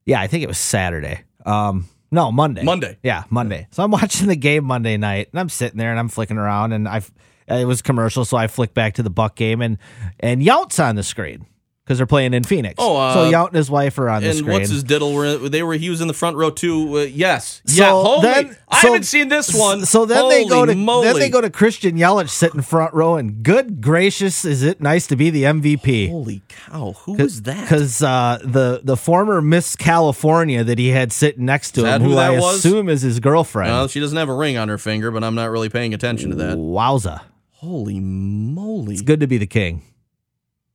[0.06, 1.21] Yeah, I think it was Saturday.
[1.45, 2.63] Um, no, Monday.
[2.63, 2.97] Monday.
[3.02, 3.67] Yeah, Monday.
[3.71, 6.73] So I'm watching the game Monday night, and I'm sitting there and I'm flicking around,
[6.73, 7.02] and I
[7.47, 9.78] it was commercial, so I flick back to the Buck game, and
[10.19, 11.45] and Yount's on the screen
[11.89, 12.75] because they're playing in Phoenix.
[12.78, 14.54] Oh, uh, so Yount and his wife are on the And screen.
[14.60, 15.12] what's his diddle?
[15.12, 16.99] Were they were he was in the front row too?
[16.99, 17.63] Uh, yes.
[17.65, 17.89] So yeah.
[17.89, 19.88] Holy, then- I so- haven't seen this one.
[19.88, 21.08] So then they go to moly.
[21.08, 25.08] then they go to Christian Yelich sitting front row, and good gracious, is it nice
[25.08, 26.10] to be the MVP?
[26.10, 26.91] Holy cow!
[27.06, 27.62] Who was that?
[27.62, 32.12] Because uh, the the former Miss California that he had sitting next to him, who
[32.12, 32.58] who I was?
[32.63, 33.71] assume is his girlfriend.
[33.71, 36.30] Well, she doesn't have a ring on her finger, but I'm not really paying attention
[36.30, 36.56] to that.
[36.60, 37.21] Wowza!
[37.54, 38.93] Holy moly!
[38.93, 39.82] It's good to be the king.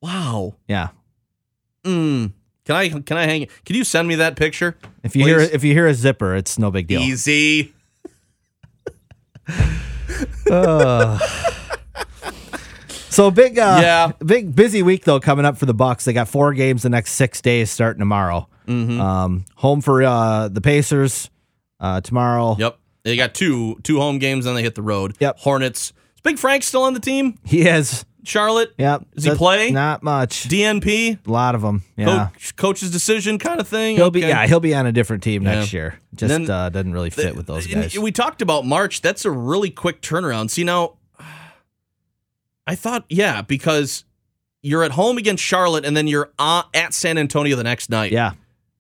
[0.00, 0.57] Wow.
[0.68, 0.88] Yeah.
[1.85, 2.33] Mm.
[2.64, 3.47] Can I can I hang?
[3.64, 4.77] Can you send me that picture?
[5.03, 5.51] If you hear Please?
[5.53, 7.01] if you hear a zipper, it's no big deal.
[7.01, 7.73] Easy.
[13.11, 14.12] So big, uh, Yeah.
[14.25, 16.05] big busy week though coming up for the Bucks.
[16.05, 18.49] They got four games the next six days starting tomorrow.
[18.66, 19.01] Mm-hmm.
[19.01, 21.31] Um, home for uh, the Pacers
[21.79, 22.57] uh, tomorrow.
[22.59, 22.77] Yep.
[23.05, 25.16] They got two two home games, then they hit the road.
[25.20, 25.38] Yep.
[25.38, 25.92] Hornets.
[26.16, 27.38] Is Big Frank still on the team?
[27.44, 28.05] He has.
[28.24, 28.72] Charlotte.
[28.78, 29.06] Yep.
[29.14, 29.70] Does he That's play?
[29.70, 30.48] Not much.
[30.48, 31.26] DNP.
[31.26, 31.82] a lot of them.
[31.96, 32.28] Yeah.
[32.32, 33.96] Coach, coach's decision kind of thing.
[33.96, 34.28] He'll be Okay.
[34.28, 35.56] yeah, he'll be on a different team Yeah.
[35.56, 35.98] next year.
[36.14, 37.98] Just Then- uh, doesn't really fit with those And guys.
[37.98, 39.00] We talked about March.
[39.02, 40.50] That's a really quick turnaround.
[40.50, 40.94] See now,
[42.66, 44.04] I thought yeah because
[44.62, 48.12] you're at home against Charlotte and then you're uh, at San Antonio the next night.
[48.12, 48.32] yeah,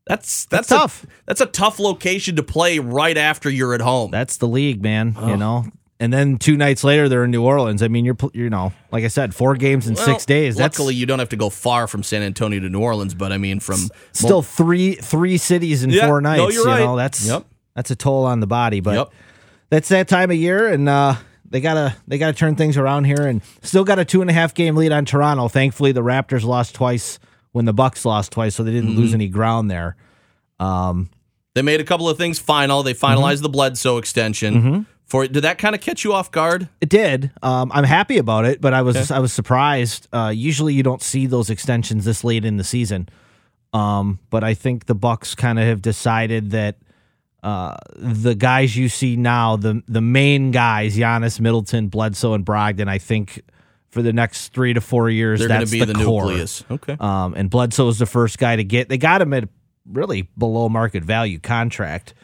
[0.06, 1.04] that's That's that's, tough.
[1.04, 4.10] A, that's a tough location to play right after you're at home.
[4.10, 5.14] that's the league, man.
[5.26, 5.66] You know.
[6.04, 7.82] And then two nights later, they're in New Orleans.
[7.82, 10.56] I mean, you're you know, like I said, four games in Well, six days.
[10.56, 13.32] That's Luckily, you don't have to go far from San Antonio to New Orleans, but
[13.32, 16.54] I mean, from still three three cities in Yeah, four no, nights.
[16.54, 16.80] you're you right.
[16.84, 17.46] know, that's Yep.
[17.74, 18.80] that's a toll on the body.
[18.80, 19.12] But Yep.
[19.70, 21.14] that's that time of year, and uh,
[21.48, 24.34] they gotta they gotta turn things around here, and still got a two and a
[24.34, 25.48] half game lead on Toronto.
[25.48, 27.18] Thankfully, the Raptors lost twice
[27.52, 28.98] when the Bucks lost twice, so they didn't Mm-hmm.
[28.98, 29.96] lose any ground there.
[30.60, 31.08] Um,
[31.54, 32.82] They made a couple of things final.
[32.82, 34.86] They finalized the Bledsoe extension.
[35.06, 36.68] For did that kind of catch you off guard?
[36.80, 37.30] It did.
[37.42, 40.08] Um, I'm happy about it, but I was I was surprised.
[40.12, 43.08] Uh, usually, you don't see those extensions this late in the season.
[43.74, 46.76] Um, but I think the Bucks kind of have decided that
[47.42, 52.88] uh, the guys you see now, the the main guys, Giannis, Middleton, Bledsoe, and Brogdon,
[52.88, 53.42] I think
[53.90, 56.24] for the next three to four years, They're that's be the, core.
[56.26, 56.64] nucleus.
[56.70, 56.96] Okay.
[56.98, 58.88] Um, and Bledsoe is the first guy to get.
[58.88, 59.48] They got him at a
[59.86, 62.14] really below market value contract,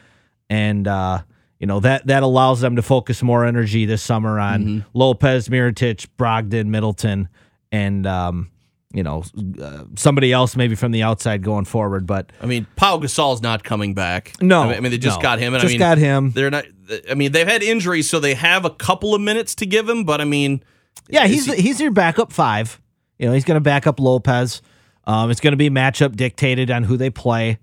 [0.48, 1.22] and uh,
[1.60, 4.88] you know that that allows them to focus more energy this summer on Mm-hmm.
[4.94, 7.28] Lopez, Mirotic, Brogdon, Middleton,
[7.70, 8.50] and um,
[8.92, 9.22] you know
[9.62, 12.06] uh, somebody else maybe from the outside going forward.
[12.06, 14.32] But I mean, Pau Gasol's not coming back.
[14.40, 15.22] No, I mean, I mean, they just no.
[15.22, 15.54] got him.
[15.54, 16.32] And Just I mean, got him.
[16.32, 16.64] They're not.
[17.08, 20.02] I mean, they've had injuries, so they have a couple of minutes to give him.
[20.04, 20.62] But I mean,
[21.08, 22.80] yeah, he's he- he's your backup five.
[23.18, 24.62] You know he's going to back up Lopez.
[25.04, 27.58] Um, it's going to be matchup dictated on who they play.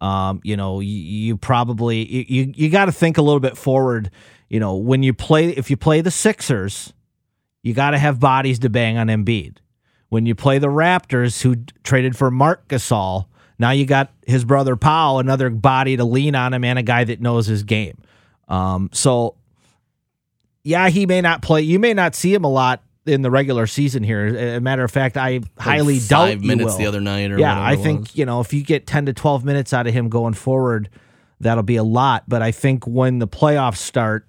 [0.00, 4.10] Um, you know, you, you probably you you, got to think a little bit forward.
[4.48, 6.92] You know, when you play, if you play the Sixers,
[7.62, 9.56] you got to have bodies to bang on Embiid.
[10.08, 13.26] When you play the Raptors, who traded for Marc Gasol,
[13.58, 17.04] now you got his brother Pau, another body to lean on him, and a guy
[17.04, 17.98] that knows his game.
[18.48, 19.34] Um, so
[20.62, 21.62] yeah, he may not play.
[21.62, 24.26] You may not see him a lot in the regular season here.
[24.26, 26.78] As a matter of fact, I highly five doubt you minutes will.
[26.78, 27.30] the other night.
[27.30, 29.94] Or Yeah, I think you know if you get ten to twelve minutes out of
[29.94, 30.90] him going forward,
[31.40, 32.24] that'll be a lot.
[32.28, 34.28] But I think when the playoffs start,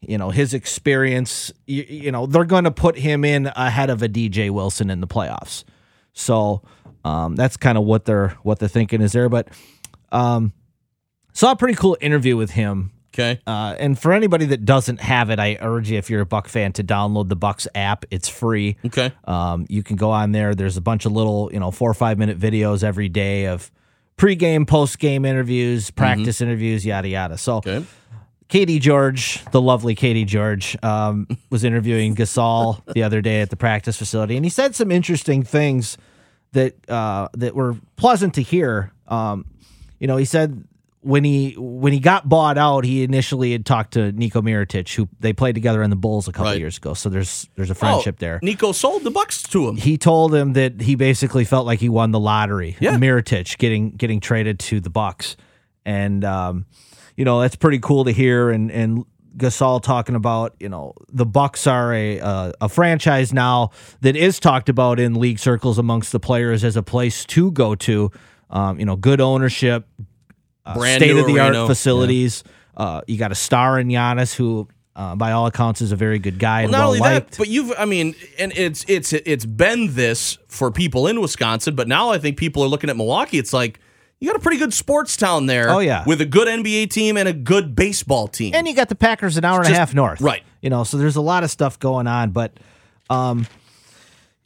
[0.00, 4.02] you know his experience, you, you know they're going to put him in ahead of
[4.02, 5.64] a DJ Wilson in the playoffs.
[6.12, 6.62] So
[7.04, 9.28] um, that's kind of what they're what they're thinking is there.
[9.28, 9.48] But
[10.10, 10.52] um,
[11.32, 13.40] saw a pretty cool interview with him Okay.
[13.46, 16.48] uh, and for anybody that doesn't have it, I urge you, if you're a Buck
[16.48, 18.04] fan, to download the Bucks app.
[18.10, 18.76] It's free.
[18.84, 19.12] Okay.
[19.24, 20.54] Um, you can go on there.
[20.54, 23.70] There's a bunch of little, you know, four or five minute videos every day of
[24.18, 27.38] pregame, postgame interviews, practice interviews, yada yada.
[27.38, 27.84] So Okay.
[28.48, 33.56] Katie George, the lovely Katie George, um, was interviewing Gasol the other day at the
[33.56, 35.96] practice facility, and he said some interesting things
[36.52, 38.92] that uh, that were pleasant to hear.
[39.08, 39.46] Um,
[39.98, 40.62] you know, he said
[41.04, 45.08] when he when he got bought out, he initially had talked to Nico Mirotic, who
[45.20, 46.58] they played together in the Bulls a couple Right.
[46.58, 46.94] years ago.
[46.94, 48.40] So there's there's a friendship Oh, there.
[48.42, 49.76] Nico sold the Bucks to him.
[49.76, 52.76] He told him that he basically felt like he won the lottery.
[52.80, 52.96] Yeah.
[52.96, 55.36] Mirotic getting getting traded to the Bucks,
[55.84, 56.66] and um,
[57.16, 58.50] you know that's pretty cool to hear.
[58.50, 59.04] And and
[59.36, 64.40] Gasol talking about you know the Bucks are a uh, a franchise now that is
[64.40, 68.10] talked about in league circles amongst the players as a place to go to.
[68.50, 69.86] Um, you know, good ownership,
[70.72, 72.44] Brand state of the art facilities.
[72.76, 74.68] Uh, you got a star in Giannis who.
[74.96, 77.30] Uh, by all accounts, is a very good guy and Well, not well only liked.
[77.32, 81.74] that, but you've I mean, and it's it's it's been this for people in Wisconsin,
[81.74, 83.36] but now I think people are looking at Milwaukee.
[83.38, 83.80] It's like
[84.20, 85.68] you got a pretty good sports town there.
[85.68, 86.04] Oh, yeah.
[86.06, 88.54] with a good NBA team and a good baseball team.
[88.54, 90.44] and you got the Packers an hour and Just- a half north, right.
[90.62, 92.52] You know, so there's a lot of stuff going on, but
[93.10, 93.48] um,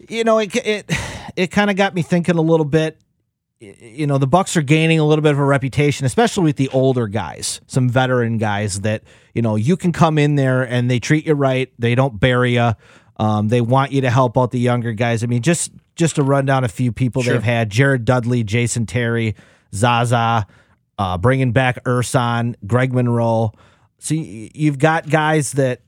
[0.08, 0.90] you know, it it
[1.36, 2.98] it kind of got me thinking a little bit.
[3.60, 6.68] You know, the Bucks are gaining a little bit of a reputation, especially with the
[6.68, 9.02] older guys, some veteran guys that
[9.34, 11.72] you know you can come in there and they treat you right.
[11.76, 12.72] They don't bury you.
[13.16, 15.24] Um, they want you to help out the younger guys.
[15.24, 18.86] I mean, just just to run down a few people they've had: Jared Dudley, Jason
[18.86, 19.34] Terry,
[19.74, 20.46] Zaza,
[20.96, 23.52] uh, bringing back Ersan, Greg Monroe.
[23.98, 25.80] So you've got guys that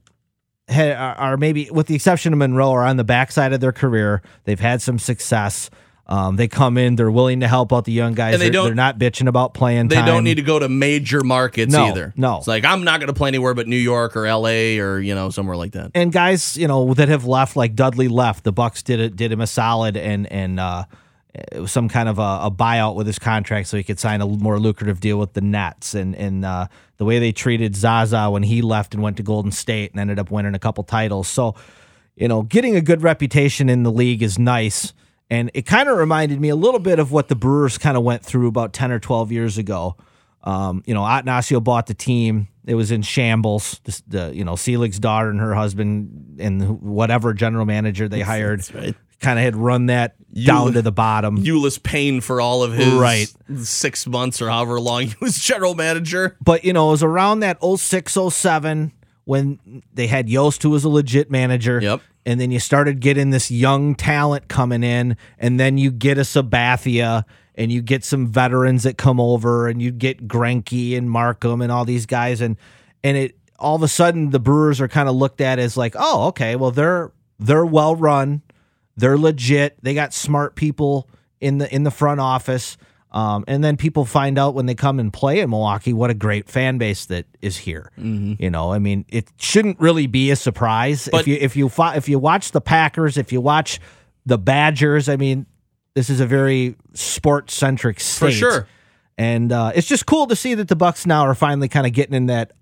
[0.69, 3.71] ha- are are maybe, with the exception of Monroe, are on the backside of their
[3.71, 4.23] career.
[4.43, 5.71] They've had some success.
[6.11, 8.35] Um, they come in, they're willing to help out the young guys.
[8.35, 9.87] And they They're- don't- They're not bitching about playing.
[9.89, 10.07] they time.
[10.07, 12.13] don't need to go to major markets No, either.
[12.17, 12.39] no.
[12.39, 14.81] it's like I'm not going to play anywhere but New York or L.A.
[14.81, 15.93] or you know somewhere like that.
[15.95, 18.43] and guys, you know, that have left, like Dudley left.
[18.43, 20.85] The Bucks did it, did him a solid, and and uh,
[21.33, 24.21] it was some kind of a, a buyout with his contract, so he could sign
[24.21, 25.95] a more lucrative deal with the Nets.
[25.95, 29.53] And and uh, the way they treated Zaza when he left and went to Golden
[29.53, 31.29] State and ended up winning a couple titles.
[31.29, 31.55] So,
[32.17, 34.93] you know, getting a good reputation in the league is nice.
[35.31, 38.03] And it kind of reminded me a little bit of what the Brewers kind of
[38.03, 39.97] went through about 10 or 12 years ago.
[40.43, 42.49] Um, you know, Attanasio bought the team.
[42.67, 43.81] It was in shambles.
[43.85, 48.63] This, the, you know, Selig's daughter and her husband and whatever general manager they hired
[48.75, 48.95] right.
[49.21, 51.39] kind of had run that down to the bottom.
[51.45, 53.33] Ulice Payne for all of his Right.
[53.63, 56.37] six months or however long he was general manager.
[56.43, 58.93] but you know, it was around that 06, 07
[59.31, 61.79] when they had Yost, who was a legit manager.
[61.81, 62.01] Yep.
[62.27, 66.23] And then you started getting this young talent coming in, and then you get a
[66.23, 67.23] Sabathia,
[67.55, 71.71] and you get some veterans that come over, and you get Greinke and Marcum and
[71.71, 72.57] all these guys, and
[73.05, 75.95] and it all of a sudden the Brewers are kind of looked at as like,
[75.97, 78.43] oh, okay, well they're they're well run,
[78.97, 81.09] they're legit, they got smart people
[81.41, 82.77] in the in the front office.
[83.13, 86.15] Um, and then people find out when they come and play in Milwaukee what a
[86.15, 87.91] great fan base that is here.
[87.97, 91.69] You know, I mean, it shouldn't really be a surprise But- if you if you
[91.69, 93.81] fo- if you watch the Packers, if you watch
[94.27, 95.09] the Badgers.
[95.09, 95.47] I mean,
[95.95, 98.69] this is a very sport centric state for sure.
[99.19, 101.93] and uh, it's just cool to see that the Bucks now are finally kind of
[101.93, 102.53] getting in that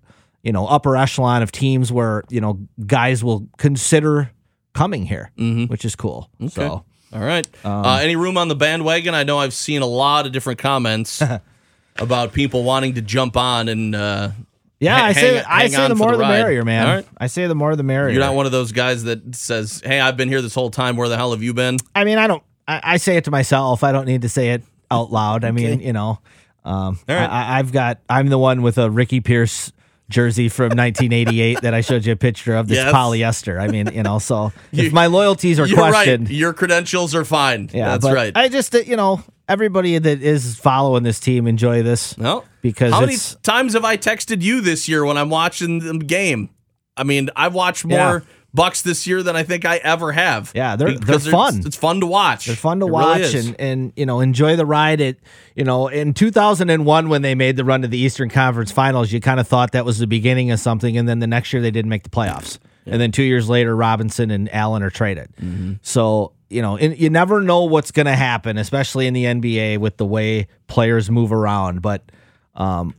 [0.41, 4.31] you know upper echelon of teams where you know guys will consider
[4.73, 5.31] coming here,
[5.67, 6.29] which is cool.
[6.49, 7.47] So All right.
[7.65, 9.15] Um, uh, any room on the bandwagon?
[9.15, 11.21] I know I've seen a lot of different comments
[11.97, 14.31] about people wanting to jump on and uh,
[14.79, 16.39] yeah, I say hang- I hang say the more the, ride.
[16.39, 16.87] merrier, man.
[16.87, 17.07] Right.
[17.17, 18.13] I say the more the merrier.
[18.13, 20.95] You're not one of those guys that says, "Hey, I've been here this whole time.
[20.95, 22.43] Where the hell have you been?" I mean, I don't.
[22.65, 23.83] I, I say it to myself.
[23.83, 25.43] I don't need to say it out loud.
[25.43, 26.19] I mean, you know,
[26.63, 27.17] um, right.
[27.25, 27.99] I, I've got.
[28.09, 29.73] I'm the one with a Ricky Pierce
[30.09, 32.67] jersey from 1988 that I showed you a picture of.
[32.67, 32.93] This Yes.
[32.93, 33.59] polyester.
[33.61, 36.35] I mean, you know, so You- if my loyalties are You're questioned, right.
[36.35, 37.69] Your credentials are fine.
[37.73, 38.31] yeah, that's right.
[38.35, 42.17] I just, uh, you know, everybody that is following this team enjoy this.
[42.17, 45.97] no, because how many times have I texted you this year when I'm watching the
[46.05, 46.49] game?
[46.97, 48.19] I mean, I've watched more Yeah.
[48.51, 50.51] Bucks this year than I think I ever have.
[50.55, 51.61] Yeah, they're- they're fun.
[51.65, 52.47] It's, fun to watch.
[52.47, 53.47] They're fun to It watch is.
[53.47, 55.01] and, and you know enjoy the ride.
[55.01, 55.19] It
[55.55, 59.19] you know in 2001 when they made the run to the Eastern Conference Finals, you
[59.19, 61.71] kind of thought that was the beginning of something, and then the next year they
[61.71, 62.57] didn't make the playoffs,
[62.87, 65.29] and then two years later Robinson and Allen are traded.
[65.39, 65.73] Mm-hmm.
[65.83, 69.77] So you know and you never know what's going to happen, especially in the NBA
[69.77, 71.83] with the way players move around.
[71.83, 72.11] But
[72.55, 72.95] um,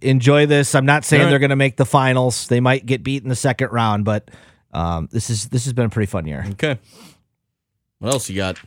[0.00, 0.74] enjoy this.
[0.74, 1.30] I'm not saying right.
[1.30, 2.48] they're going to make the finals.
[2.48, 4.30] They might get beat in the second round, but
[4.74, 6.44] um, this is this has been a pretty fun year.
[6.52, 6.78] Okay.
[7.98, 8.58] What else you got?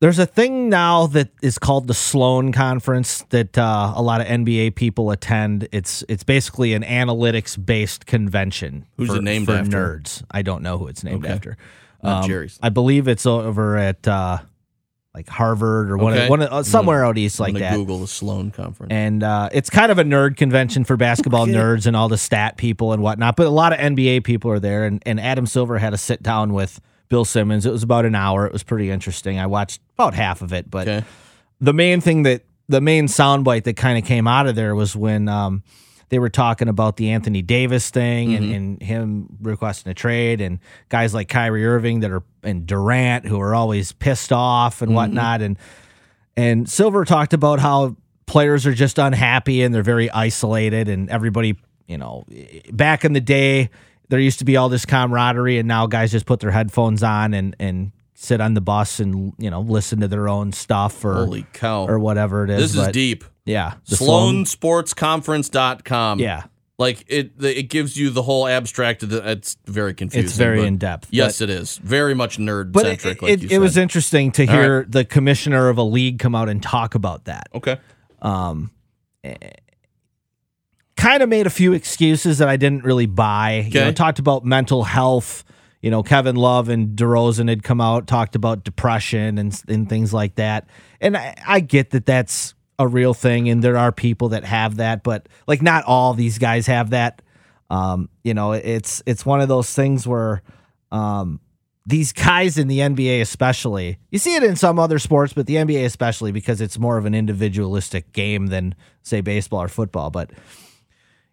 [0.00, 4.26] There's a thing now that is called the Sloan Conference that uh, a lot of
[4.26, 5.68] NBA people attend.
[5.72, 8.86] It's it's basically an analytics based convention.
[8.96, 9.98] Who's for, it named for after?
[9.98, 10.22] nerds?
[10.30, 11.34] I don't know who it's named Okay.
[11.34, 11.56] after.
[12.02, 12.58] Um, Jerry's.
[12.62, 14.38] I believe it's over at uh,
[15.14, 16.24] like Harvard or one, Okay.
[16.24, 17.74] of, one of, uh, somewhere out east like that.
[17.74, 18.92] Google the Sloan conference.
[18.92, 22.56] And uh, it's kind of a nerd convention for basketball nerds and all the stat
[22.56, 23.34] people and whatnot.
[23.34, 24.84] But a lot of NBA people are there.
[24.84, 27.66] And, and Adam Silver had a sit down with Bill Simmons.
[27.66, 28.46] It was about an hour.
[28.46, 29.38] It was pretty interesting.
[29.38, 30.70] I watched about half of it.
[30.70, 31.06] But okay.
[31.60, 34.94] the main thing that the main soundbite that kind of came out of there was
[34.94, 35.64] when um,
[36.10, 38.54] they were talking about the Anthony Davis thing and, mm-hmm.
[38.54, 40.58] and him requesting a trade and
[40.88, 44.96] guys like Kyrie Irving that are and Durant who are always pissed off and mm-hmm.
[44.96, 45.56] whatnot and
[46.36, 47.96] and Silver talked about how
[48.26, 51.56] players are just unhappy and they're very isolated and everybody
[51.86, 52.24] you know
[52.72, 53.70] back in the day
[54.08, 57.34] there used to be all this camaraderie and now guys just put their headphones on
[57.34, 61.14] and and sit on the bus and you know listen to their own stuff or
[61.14, 61.86] Holy cow.
[61.86, 62.60] or whatever it is.
[62.60, 63.24] this is but deep.
[63.44, 66.18] Yeah, Sloan- SloanSportsConference.com.
[66.20, 66.44] Yeah,
[66.78, 69.02] Like it, the, it gives you the whole abstract.
[69.02, 70.26] Of the, it's very confusing.
[70.26, 71.08] it's very in depth.
[71.10, 73.22] Yes, it is very much nerd but it, centric.
[73.22, 76.62] Like it, it was interesting to hear the commissioner of a league come out and
[76.62, 77.48] talk about that.
[77.54, 77.78] okay.
[78.22, 78.70] Um,
[80.96, 83.66] kind of made a few excuses that I didn't really buy.
[83.70, 83.92] You know, Okay.
[83.94, 85.44] talked about mental health.
[85.80, 90.12] You know, Kevin Love and DeRozan had come out, talked about depression and and things
[90.12, 90.66] like that.
[91.00, 94.76] And I, I get that that's a real thing, and there are people that have
[94.76, 97.20] that, but like not all these guys have that.
[97.68, 100.42] Um, you know, it's it's one of those things where
[100.90, 101.40] um,
[101.84, 105.56] these guys in the NBA, especially, you see it in some other sports, but the
[105.56, 110.08] NBA especially because it's more of an individualistic game than say baseball or football.
[110.10, 110.30] But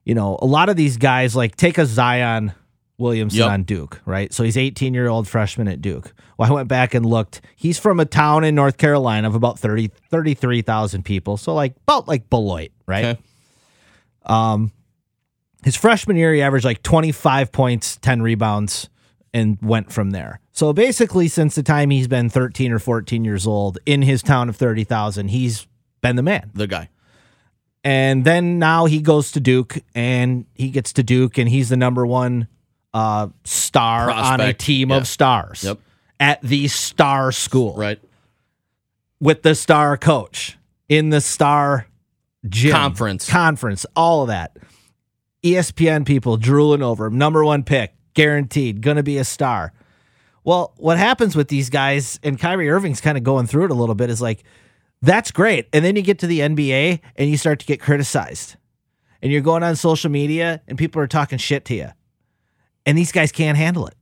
[0.04, 2.52] you know, a lot of these guys like take a Zion
[2.98, 3.50] Williamson Yep.
[3.50, 4.34] on Duke, right?
[4.34, 6.14] So he's 18 year old freshman at Duke.
[6.38, 7.42] Well, I went back and looked.
[7.56, 11.38] He's from a town in North Carolina of about 30, 33,000 people.
[11.38, 13.06] So like about like Beloit, right?
[13.06, 13.22] Okay.
[14.26, 14.72] Um,
[15.64, 18.90] his freshman year, he averaged like 25 points, 10 rebounds,
[19.34, 20.40] and went from there.
[20.52, 24.50] So basically, since the time he's been 13 or 14 years old in his town
[24.50, 25.68] of 30,000, he's
[26.02, 26.52] been the man.
[26.54, 26.90] The guy.
[27.84, 31.78] And then now he goes to Duke and he gets to Duke and he's the
[31.78, 32.48] number one
[32.98, 34.98] uh, star on a team yeah.
[34.98, 35.80] of stars Yep.
[36.20, 38.00] at the star school Right.
[39.20, 40.58] with the star coach
[40.90, 41.88] in the star
[42.48, 43.30] gym Conference.
[43.30, 44.58] conference, all of that.
[45.44, 47.18] ESPN people drooling over him.
[47.18, 49.74] Number one pick, guaranteed, going to be a star.
[50.44, 53.76] Well, what happens with these guys, and Kyrie Irving's kind of going through it a
[53.76, 54.44] little bit, is like,
[55.02, 55.68] that's great.
[55.74, 58.56] And then you get to the NBA and you start to get criticized.
[59.22, 61.90] And you're going on social media and people are talking shit to you.
[62.88, 63.96] And these guys can't handle it.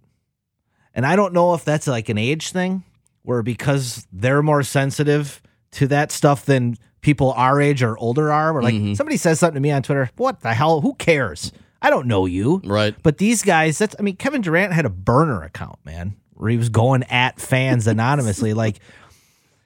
[0.94, 2.84] And I don't know if that's like an age thing
[3.24, 8.54] where because they're more sensitive to that stuff than people our age or older are.
[8.54, 10.82] Where like somebody says something to me on Twitter, what the hell?
[10.82, 11.52] Who cares?
[11.82, 12.62] I don't know you.
[12.64, 12.96] Right.
[13.02, 16.58] But these guys, that's I mean, Kevin Durant had a burner account, man, where he
[16.58, 18.54] was going at fans anonymously.
[18.54, 18.80] Like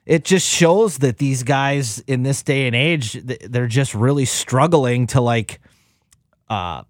[0.06, 5.06] it just shows that these guys in this day and age, they're just really struggling
[5.08, 5.60] to like
[6.48, 6.82] uh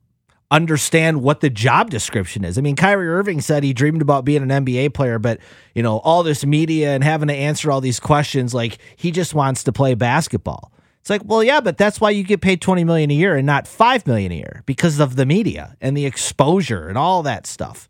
[0.50, 2.58] understand what the job description is.
[2.58, 5.38] I mean, Kyrie Irving said he dreamed about being an NBA player, but
[5.74, 9.34] you know, all this media and having to answer all these questions, like he just
[9.34, 10.72] wants to play basketball.
[11.00, 13.46] It's like, well, yeah, but that's why you get paid 20 million a year and
[13.46, 17.46] not 5 million a year because of the media and the exposure and all that
[17.46, 17.88] stuff.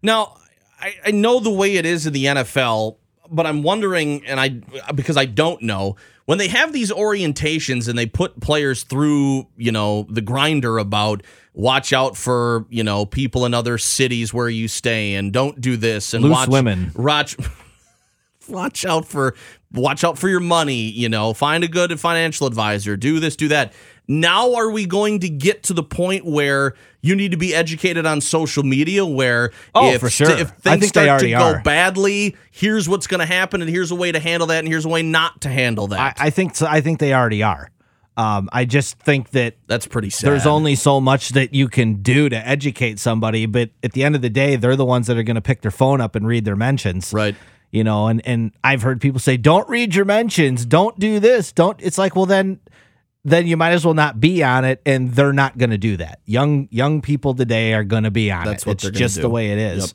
[0.00, 0.36] Now,
[0.80, 2.96] I, I know the way it is in the NFL,
[3.30, 4.48] but I'm wondering, and I
[4.92, 5.96] because I don't know
[6.26, 11.22] when they have these orientations and they put players through, you know, the grinder about
[11.54, 15.76] watch out for you know people in other cities where you stay and don't do
[15.76, 16.90] this and Loose watch women.
[16.94, 17.36] watch
[18.48, 19.34] watch out for
[19.72, 23.48] watch out for your money you know find a good financial advisor do this do
[23.48, 23.72] that
[24.08, 28.04] now are we going to get to the point where you need to be educated
[28.06, 30.30] on social media where Oh, if, for sure.
[30.30, 31.62] if things start to go are.
[31.62, 34.84] badly here's what's going to happen and here's a way to handle that and here's
[34.84, 37.70] a way not to handle I, that I think so, I think they already are.
[38.14, 42.02] Um, I just think that that's pretty sad there's only so much that you can
[42.02, 45.16] do to educate somebody, but at the end of the day, they're the ones that
[45.16, 47.12] are going to pick their phone up and read their mentions.
[47.14, 47.34] right
[47.70, 51.52] you know and and i've heard people say don't read your mentions don't do this
[51.52, 52.60] don't it's like well then
[53.24, 55.96] then you might as well not be on it and they're not going to do
[55.96, 58.92] that young young people today are going to be on That's it what it's they're
[58.92, 59.22] just do.
[59.22, 59.90] the way it is Yep.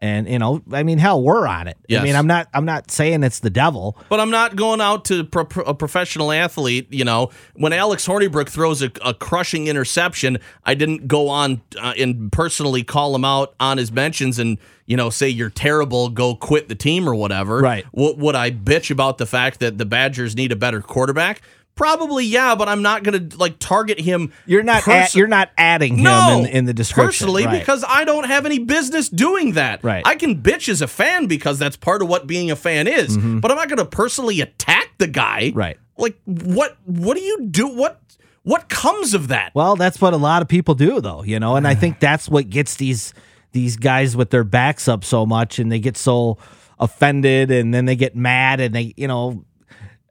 [0.00, 2.00] and you know i mean hell we're on it Yes.
[2.00, 5.04] i mean i'm not i'm not saying it's the devil But I'm not going out
[5.06, 6.88] to pro- a professional athlete.
[6.92, 11.92] You know, when Alex Hornibrook throws a, a crushing interception, I didn't go on uh,
[11.98, 16.34] and personally call him out on his mentions and you know say you're terrible, go
[16.34, 17.58] quit the team or whatever.
[17.58, 17.84] Right.
[17.92, 21.40] What would I bitch about the fact that the Badgers need a better quarterback?
[21.76, 24.32] Probably, yeah, but I'm not going to like target him.
[24.46, 27.58] You're not perso- you're not adding him no, in, in the description personally right.
[27.58, 29.82] because I don't have any business doing that.
[29.82, 30.06] Right.
[30.06, 33.16] I can bitch as a fan because that's part of what being a fan is,
[33.16, 35.48] but I'm not going to personally attack the guy.
[35.48, 35.58] Mm-hmm.
[35.58, 35.78] Right.
[35.96, 36.76] Like what?
[36.84, 37.66] What do you do?
[37.68, 38.00] What?
[38.44, 39.52] What comes of that?
[39.54, 42.28] Well, that's what a lot of people do, though, you know, and I think that's
[42.28, 43.14] what gets these
[43.52, 46.38] these guys with their backs up so much, and they get so
[46.78, 49.44] offended, and then they get mad, and they, you know,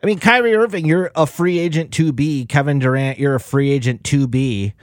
[0.04, 2.46] I mean, Kyrie Irving, you're a free agent to be.
[2.46, 4.74] Kevin Durant, you're a free agent to be.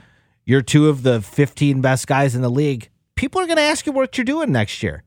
[0.45, 2.89] You're two of the 15 best guys in the league.
[3.15, 5.03] People are going to ask you what you're doing next year.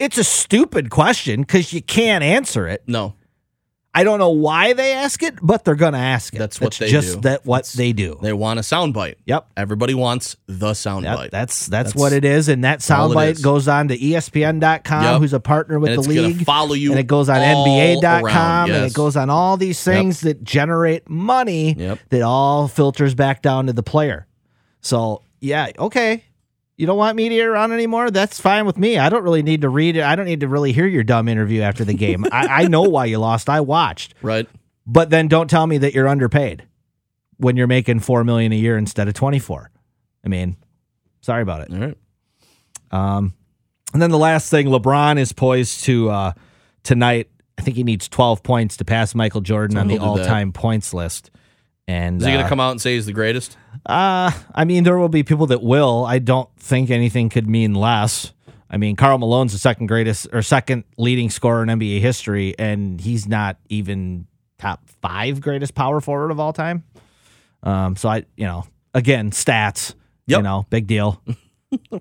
[0.00, 2.82] It's a stupid question because you can't answer it.
[2.88, 3.14] no,
[3.94, 6.38] I don't know why they ask it, but they're going to ask it.
[6.38, 7.20] That's what they just do.
[7.22, 8.18] that what That's- they do.
[8.22, 9.16] they want a soundbite.
[9.26, 9.48] Yep.
[9.54, 11.24] Everybody wants the soundbite.
[11.24, 15.20] Yep, that's, that's That's what it is, and that soundbite goes on to ESPN.com, Yep.
[15.20, 16.44] who's a partner with And the league.
[16.46, 20.20] follow you and it goes on NBA.com, around, and it goes on all these things
[20.22, 21.74] that generate money.
[21.74, 21.98] Yep.
[22.08, 24.26] That all filters back down to the player.
[24.80, 26.24] So yeah, okay.
[26.82, 28.10] You don't want media around anymore?
[28.10, 28.98] That's fine with me.
[28.98, 30.02] I don't really need to read it.
[30.02, 32.26] I don't need to really hear your dumb interview after the game.
[32.32, 33.48] I, I know why you lost.
[33.48, 34.14] I watched.
[34.20, 34.48] right.
[34.84, 36.64] But then don't tell me that you're underpaid
[37.36, 39.70] when you're making four million a year instead of twenty four.
[40.24, 40.56] I mean,
[41.20, 41.72] sorry about it.
[41.72, 41.96] All right.
[42.90, 43.34] Um,
[43.92, 46.32] and then the last thing, LeBron is poised to uh,
[46.82, 47.30] tonight.
[47.58, 50.04] I think he needs 12 points to pass Michael Jordan on the that.
[50.04, 51.30] all-time points list.
[51.88, 53.56] And Is he going uh, to come out and say he's the greatest?
[53.84, 56.04] Uh, I mean, there will be people that will.
[56.04, 58.32] I don't think anything could mean less.
[58.70, 63.00] I mean, Karl Malone's the second greatest or second leading scorer in NBA history, and
[63.00, 64.26] he's not even
[64.58, 66.84] top five greatest power forward of all time.
[67.64, 68.64] Um, so I, you know,
[68.94, 69.94] again, stats,
[70.26, 71.20] you know, big deal.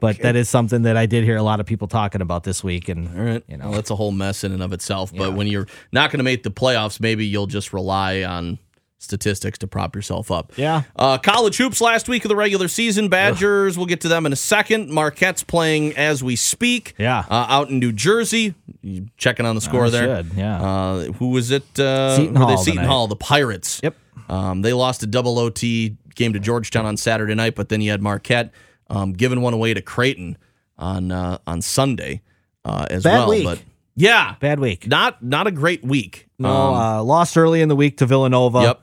[0.02, 2.62] But that is something that I did hear a lot of people talking about this
[2.62, 3.44] week, and All right.
[3.48, 5.14] you know, well, that's a whole mess in and of itself.
[5.16, 5.36] But Yeah.
[5.38, 8.60] when you're not going to make the playoffs, maybe you'll just rely on
[9.02, 10.54] statistics to prop yourself up.
[10.56, 10.84] Yeah.
[10.96, 13.10] Uh, college hoops last week of the regular season.
[13.10, 14.90] Badgers, we'll get to them in a second.
[14.92, 16.94] Marquette's playing as we speak.
[16.98, 17.26] Yeah.
[17.30, 18.54] Uh, out in New Jersey.
[18.82, 20.18] You checking on the score I there.
[20.24, 20.62] should, yeah.
[20.62, 21.80] Uh, who was it?
[21.80, 22.36] Uh, Seton?
[22.36, 22.88] Hall Seton tonight.
[22.88, 23.80] Hall, the Pirates.
[23.84, 23.96] Yep.
[24.30, 27.92] Um, they lost a double OT game to Georgetown on Saturday night, but then you
[27.92, 28.52] had Marquette
[28.90, 30.38] um, giving one away to Creighton
[30.78, 32.22] on uh, on Sunday
[32.66, 33.30] uh, as Bad well.
[33.30, 33.44] week.
[33.46, 33.62] But
[33.96, 34.88] yeah, bad week.
[34.88, 36.28] not not a great week.
[36.40, 38.62] No, Um, uh, lost early in the week to Villanova.
[38.62, 38.82] yep.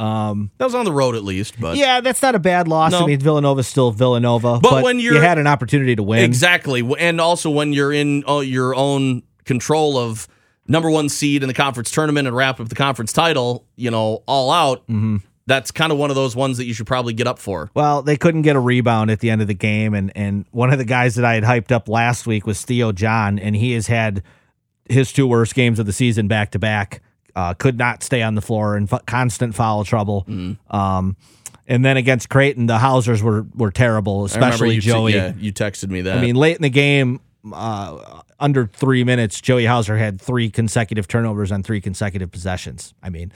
[0.00, 2.92] Um, That was on the road at least, but yeah, that's not a bad loss.
[2.92, 3.02] No.
[3.02, 6.82] I mean, Villanova's still Villanova, But when you had an opportunity to win, Exactly.
[6.98, 10.26] And also when you're in uh, your own control of
[10.66, 14.22] number one seed in the conference tournament and wrap up the conference title, you know,
[14.26, 15.16] all out, Mm-hmm.
[15.46, 17.70] that's kind of one of those ones that you should probably get up for.
[17.74, 20.72] Well, they couldn't get a rebound at the end of the game, and and one
[20.72, 23.72] of the guys that I had hyped up last week was Theo John, and he
[23.72, 24.22] has had
[24.88, 27.02] his two worst games of the season back to back.
[27.36, 30.24] Uh, could not stay on the floor in f- constant foul trouble.
[30.28, 30.76] Mm-hmm.
[30.76, 31.16] Um,
[31.66, 35.14] and then against Creighton, the Hausers were were terrible, especially you, Joey.
[35.14, 36.18] Yeah, you texted me that.
[36.18, 37.20] I mean, late in the game,
[37.52, 42.92] uh, under three minutes, Joey Hauser had three consecutive turnovers on three consecutive possessions.
[43.02, 43.32] I mean,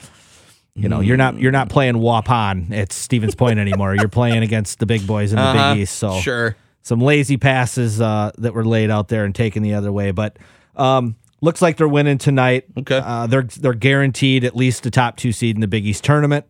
[0.75, 3.95] you know, you're not you're not playing Wapan at Stevens Point anymore.
[3.95, 5.73] you're playing against the big boys in the Uh-huh.
[5.73, 5.95] Big East.
[5.95, 6.57] So sure.
[6.81, 10.37] some lazy passes uh, that were laid out there and taken the other way, but.
[10.75, 11.15] Um,
[11.45, 12.65] Looks like they're winning tonight.
[12.75, 12.97] Okay.
[13.03, 16.45] Uh, they're they're guaranteed at least a top two seed in the Big East tournament.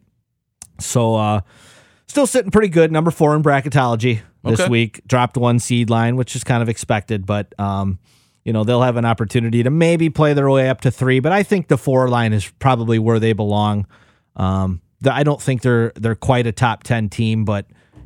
[0.79, 1.41] So uh,
[2.07, 4.69] still sitting pretty good, number four in bracketology this Okay.
[4.69, 5.01] week.
[5.05, 7.99] Dropped one seed line, which is kind of expected, but um,
[8.45, 11.19] you know they'll have an opportunity to maybe play their way up to three.
[11.19, 13.87] But I think the four line is probably where they belong.
[14.37, 17.65] Um, the- I don't think they're they're quite a top ten team, but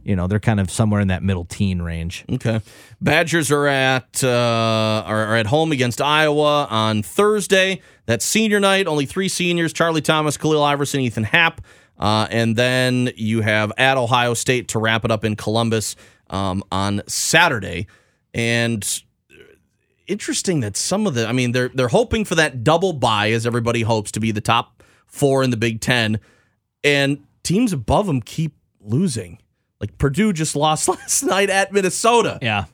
[0.10, 2.26] you know they're kind of somewhere in that middle teen range.
[2.32, 2.62] Okay.
[3.00, 7.82] Badgers are at uh, are, at home against Iowa on Thursday.
[8.08, 8.88] That's senior night.
[8.88, 11.62] Only three seniors: Charlie Thomas, Khalil Iverson, Ethan Happ,
[12.00, 15.96] uh, and then you have at Ohio State to wrap it up in Columbus
[16.32, 17.86] um, on Saturday.
[18.34, 18.84] And
[20.08, 23.46] interesting that some of the, I mean, they're they're hoping for that double bye, as
[23.46, 26.20] everybody hopes to be the top four in the Big Ten,
[26.84, 29.38] and teams above them keep losing.
[29.80, 32.40] Like Purdue just lost last night at Minnesota.
[32.42, 32.66] Yeah.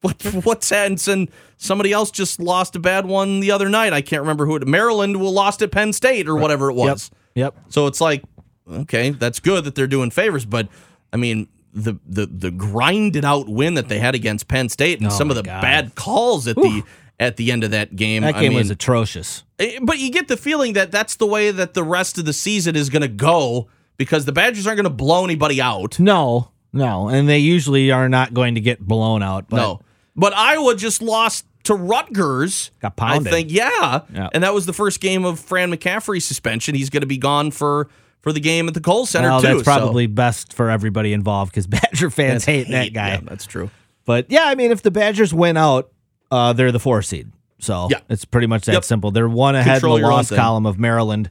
[0.00, 1.08] What what's that?
[1.08, 3.92] And somebody else just lost a bad one the other night.
[3.92, 4.66] I can't remember who it.
[4.66, 7.10] Maryland will lost at Penn State or whatever it was.
[7.34, 7.56] Yep.
[7.68, 8.22] So it's like,
[8.70, 10.68] okay, that's good that they're doing favors, but
[11.12, 15.08] I mean the the the grinded out win that they had against Penn State and
[15.08, 15.62] Oh some of the God.
[15.62, 16.82] bad calls at the
[17.18, 18.22] at the end of that game.
[18.22, 19.42] That I game mean, was atrocious.
[19.58, 22.32] Eh, But you get the feeling that that's the way that the rest of the
[22.32, 25.98] season is going to go because the Badgers aren't going to blow anybody out.
[25.98, 29.48] No, no, and they usually are not going to get blown out.
[29.48, 29.80] But no.
[30.16, 32.70] But Iowa just lost to Rutgers.
[32.80, 33.32] Got pounded.
[33.32, 34.02] I think, yeah.
[34.12, 34.28] Yeah.
[34.32, 36.74] And that was the first game of Fran McCaffery's suspension.
[36.74, 37.88] He's going to be gone for
[38.20, 39.46] for the game at the Kohl Center well, too.
[39.48, 43.08] that's so- probably best for everybody involved because Badger fans hate, that guy.
[43.14, 43.70] yeah, that's true.
[44.04, 45.90] But yeah, I mean, if the Badgers win out,
[46.30, 47.30] uh, they're the four seed.
[47.58, 48.00] So Yeah.
[48.10, 48.84] it's pretty much that Yep.
[48.84, 49.10] simple.
[49.10, 51.30] They're one ahead Control in the loss column of Maryland,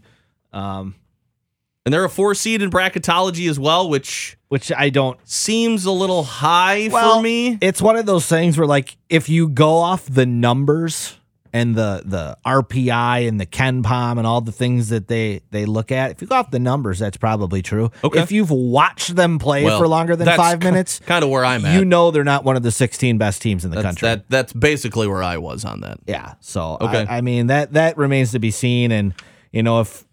[1.85, 5.19] And they're a four seed in bracketology as well, which which I don't.
[5.27, 7.57] seems a little high Well, for me.
[7.59, 11.17] it's one of those things where, like, if you go off the numbers
[11.51, 15.91] and the the RPI and the KenPom and all the things that they they look
[15.91, 17.91] at, if you go off the numbers, that's probably true.
[18.01, 18.21] Okay.
[18.21, 21.29] If you've watched them play Well, for longer than that's five ki- minutes, Kind of
[21.31, 21.77] where I'm at.
[21.77, 24.07] you know they're not one of the 16 best teams in the that's, country.
[24.07, 25.99] that that's basically where I was on that.
[26.07, 26.35] Yeah.
[26.39, 27.05] So Okay.
[27.09, 29.13] I, I mean that that remains to be seen, and
[29.51, 30.05] you know if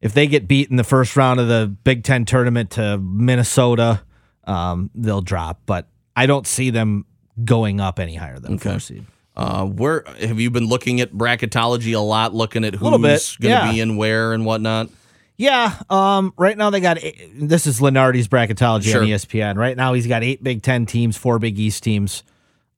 [0.00, 4.02] if they get beat in the first round of the Big Ten tournament to Minnesota,
[4.44, 5.60] um, they'll drop.
[5.66, 7.04] But I don't see them
[7.44, 8.70] going up any higher than Okay.
[8.70, 9.06] four seed.
[9.36, 13.48] Uh, where have you been looking at bracketology a lot, looking at who's going to
[13.48, 13.70] yeah.
[13.70, 14.88] be in where and whatnot?
[15.36, 15.74] Yeah.
[15.88, 16.34] Um.
[16.36, 19.02] Right now they got eight, this is Lunardi's bracketology Sure.
[19.02, 19.56] on ESPN.
[19.56, 22.24] Right now he's got eight Big Ten teams, four Big East teams.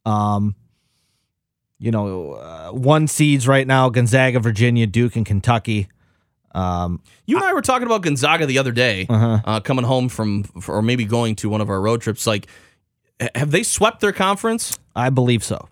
[0.05, 0.55] Um.
[1.79, 5.89] You know, uh, one seeds right now: Gonzaga, Virginia, Duke, and Kentucky.
[6.55, 7.01] Um.
[7.27, 9.41] You and I were talking about Gonzaga the other day, Uh-huh.
[9.45, 12.27] uh, coming home from, or maybe going to one of our road trips.
[12.27, 12.47] Like,
[13.35, 14.79] have they swept their conference?
[14.97, 15.69] I believe so.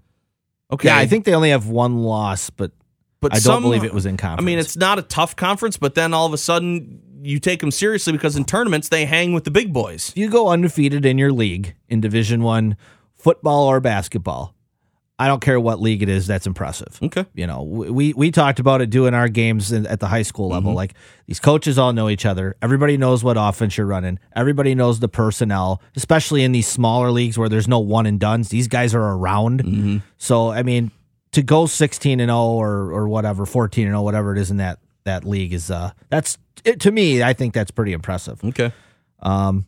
[0.73, 2.73] Okay, Yeah, I think they only have one loss, but
[3.21, 4.43] but I don't some- believe it was in conference.
[4.43, 7.59] I mean, it's not a tough conference, but then all of a sudden you take
[7.61, 10.13] them seriously because in tournaments they hang with the big boys.
[10.15, 12.77] you go undefeated in your league in Division One
[13.17, 14.55] football or basketball,
[15.21, 16.27] I don't care what league it is.
[16.29, 16.99] That's impressive.
[17.03, 17.27] Okay.
[17.35, 20.47] You know, we we talked about it doing our games in, at the high school
[20.47, 20.55] Mm-hmm.
[20.55, 20.75] level.
[20.75, 20.95] Like
[21.27, 22.57] these coaches all know each other.
[22.63, 24.19] Everybody knows what offense you're running.
[24.37, 28.49] Everybody knows the personnel, especially in these smaller leagues where there's no one and duns.
[28.51, 29.65] These guys are around.
[29.65, 29.97] Mm-hmm.
[30.19, 30.93] So I mean,
[31.33, 34.59] to go 16 and 0 or or whatever, 14 and 0, whatever it is in
[34.59, 37.23] that that league is uh that's it, to me.
[37.23, 38.43] I think that's pretty impressive.
[38.45, 38.73] Okay.
[39.21, 39.67] Um,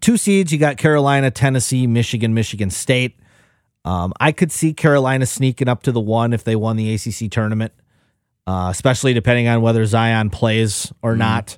[0.00, 3.17] Two seeds, you got Carolina, Tennessee, Michigan, Michigan State.
[3.88, 7.30] Um, I could see Carolina sneaking up to the one if they won the ACC
[7.30, 7.72] tournament,
[8.46, 11.56] uh, especially depending on whether Zion plays or not.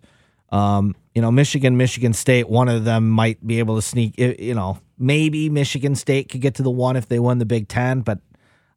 [0.50, 4.16] Um, you know, Michigan, Michigan State, one of them might be able to sneak.
[4.16, 7.66] You know, maybe Michigan State could get to the one if they won the Big
[7.66, 8.20] Ten, but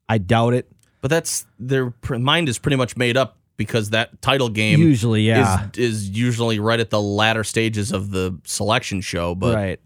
[0.10, 0.72] I doubt it.
[1.02, 5.28] But that's their pr- mind is pretty much made up because that title game Usually,
[5.28, 5.70] yeah.
[5.74, 9.36] is is usually right at the latter stages of the selection show.
[9.36, 9.80] But right.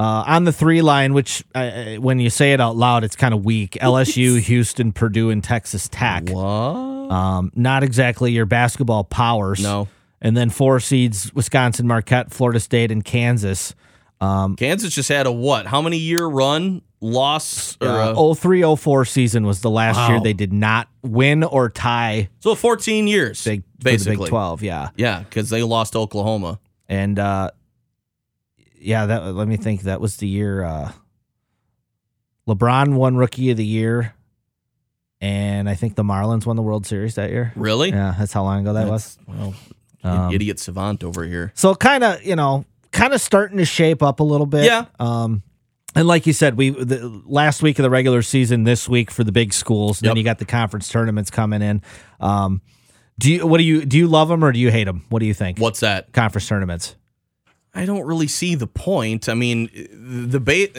[0.00, 3.16] Uh, on the three line, which uh, uh, when you say it out loud, it's
[3.16, 3.72] kind of weak.
[3.82, 6.30] LSU, Houston, Purdue, and Texas Tech.
[6.30, 6.40] what?
[6.42, 9.62] Um, not exactly your basketball powers.
[9.62, 9.88] No.
[10.22, 13.74] And then four seeds: Wisconsin, Marquette, Florida State, and Kansas.
[14.20, 15.66] Kansas just had a what?
[15.66, 17.76] How many year run loss?
[17.80, 21.68] Or Uh, a, 03 04 season was the last year they did not win or
[21.68, 24.16] tie so 14 years, big, basically.
[24.16, 24.62] Big 12.
[24.62, 24.88] Yeah.
[24.96, 26.58] Yeah, because they lost Oklahoma.
[26.88, 27.50] And uh,
[28.80, 29.82] yeah, that let me think.
[29.82, 30.92] That was the year uh,
[32.48, 34.14] LeBron won Rookie of the Year,
[35.20, 37.52] and I think the Marlins won the World Series that year.
[37.56, 37.90] Really?
[37.90, 39.18] Yeah, that's how long ago that was.
[39.26, 39.54] Well,
[40.02, 41.52] Um, idiot savant over here.
[41.54, 44.64] So kind of, you know, kind of starting to shape up a little bit.
[44.64, 44.86] Yeah.
[44.98, 45.42] Um,
[45.94, 49.24] and like you said, we the last week of the regular season, this week for
[49.24, 50.00] the big schools.
[50.00, 51.82] Then you got the conference tournaments coming in.
[52.18, 52.62] Um,
[53.18, 55.04] do you what do you do you love them or do you hate them?
[55.10, 55.58] What do you think?
[55.58, 56.12] What's that?
[56.12, 56.96] conference tournaments?
[57.74, 59.28] I don't really see the point.
[59.28, 60.76] I mean, the bait.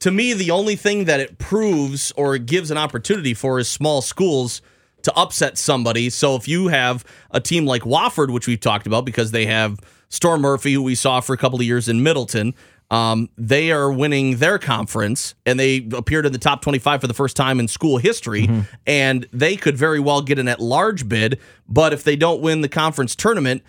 [0.00, 4.02] To me, the only thing that it proves or gives an opportunity for is small
[4.02, 4.60] schools
[5.02, 6.10] to upset somebody.
[6.10, 9.78] So if you have a team like Wofford, which we've talked about because they have
[10.08, 12.54] Storm Murphy, who we saw for a couple of years in Middleton,
[12.90, 17.14] um, they are winning their conference and they appeared in the top 25 for the
[17.14, 18.48] first time in school history.
[18.86, 21.40] And they could very well get an at large bid.
[21.68, 23.62] But if they don't win the conference tournament,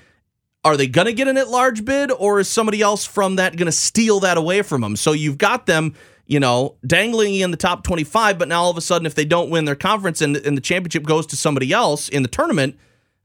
[0.65, 3.55] are they going to get an at large bid or is somebody else from that
[3.55, 4.95] going to steal that away from them?
[4.95, 5.93] So you've got them,
[6.25, 9.25] you know, dangling in the top 25, but now all of a sudden, if they
[9.25, 12.77] don't win their conference and, and the championship goes to somebody else in the tournament,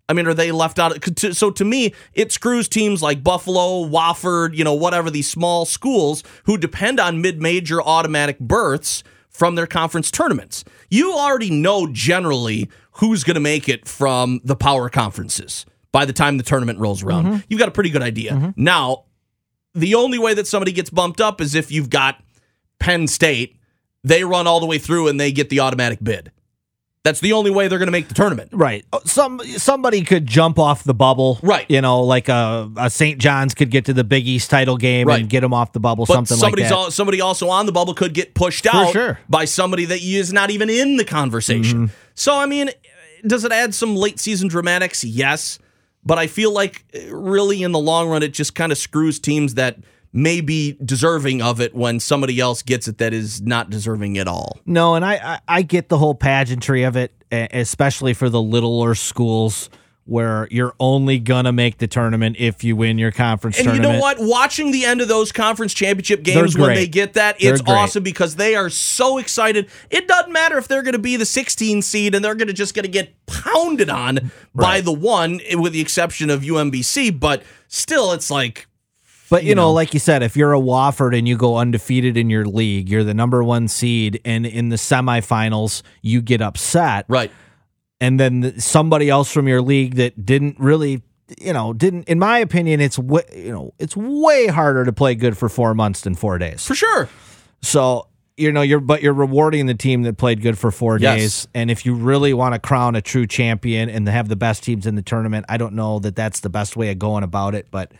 [0.07, 0.99] I mean, are they left out?
[1.34, 6.22] So to me, it screws teams like Buffalo, Wofford, you know, whatever these small schools
[6.45, 10.62] who depend on mid major automatic berths from their conference tournaments.
[10.91, 16.12] You already know generally who's going to make it from the power conferences by the
[16.12, 17.45] time the tournament rolls around.
[17.49, 18.55] You've got a pretty good idea.
[18.57, 19.05] Now,
[19.74, 22.22] the only way that somebody gets bumped up is if you've got
[22.78, 23.57] Penn State,
[24.03, 26.32] they run all the way through and they get the automatic bid.
[27.03, 28.51] That's the only way they're going to make the tournament.
[28.53, 28.84] Right.
[28.93, 31.38] Uh, Some somebody could jump off the bubble.
[31.43, 31.64] Right.
[31.70, 33.18] You know, like a, a St.
[33.18, 35.20] John's could get to the Big East title game Right.
[35.20, 36.05] and get them off the bubble.
[36.05, 36.70] But something like that.
[36.70, 39.18] al- somebody also on the bubble could get pushed out sure.
[39.30, 41.86] by somebody that is not even in the conversation.
[41.86, 41.95] Mm-hmm.
[42.14, 42.70] So I mean,
[43.26, 45.03] does it add some late season dramatics?
[45.03, 45.59] Yes.
[46.05, 49.18] But I feel like uh, really in the long run, it just kind of screws
[49.18, 49.78] teams that
[50.12, 54.26] may be deserving of it when somebody else gets it that is not deserving at
[54.26, 54.59] all.
[54.66, 58.96] No, and I, I, I get the whole pageantry of it, especially for the littler
[58.96, 59.70] schools
[60.11, 63.86] where you're only gonna make the tournament if you win your conference And tournament.
[63.92, 64.16] you know what?
[64.18, 68.34] Watching the end of those conference championship games when they get that, it's awesome because
[68.34, 69.68] they are so excited.
[69.88, 72.52] It doesn't matter if they're going to be the 16 seed and they're going to
[72.54, 77.20] just going to get pounded on by the one, with the exception of UMBC.
[77.20, 78.66] But still, it's like
[79.30, 79.72] But you, you know, know.
[79.72, 83.04] like you said, if you're a Wofford and you go undefeated in your league, you're
[83.04, 87.30] the number one seed, and in the semifinals you get upset, right.
[88.01, 91.03] And then somebody else from your league that didn't really,
[91.40, 92.09] you know, didn't.
[92.09, 95.74] In my opinion, it's way, you know, it's way harder to play good for four
[95.74, 96.64] months than four days.
[96.66, 97.09] For sure.
[97.62, 101.18] So you know you're but you're rewarding the team that played good for four Yes.
[101.18, 104.62] days and if you really want to crown a true champion and have the best
[104.64, 107.55] teams in the tournament i don't know that that's the best way of going about
[107.55, 107.92] it but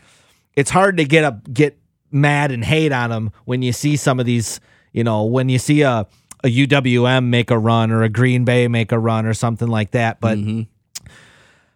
[0.55, 1.77] it's hard to get up get
[2.11, 4.59] mad and hate on them when you see some of these
[4.93, 6.07] you know when you see a
[6.43, 9.91] a UWM make a run or a Green Bay make a run or something like
[9.91, 10.37] that but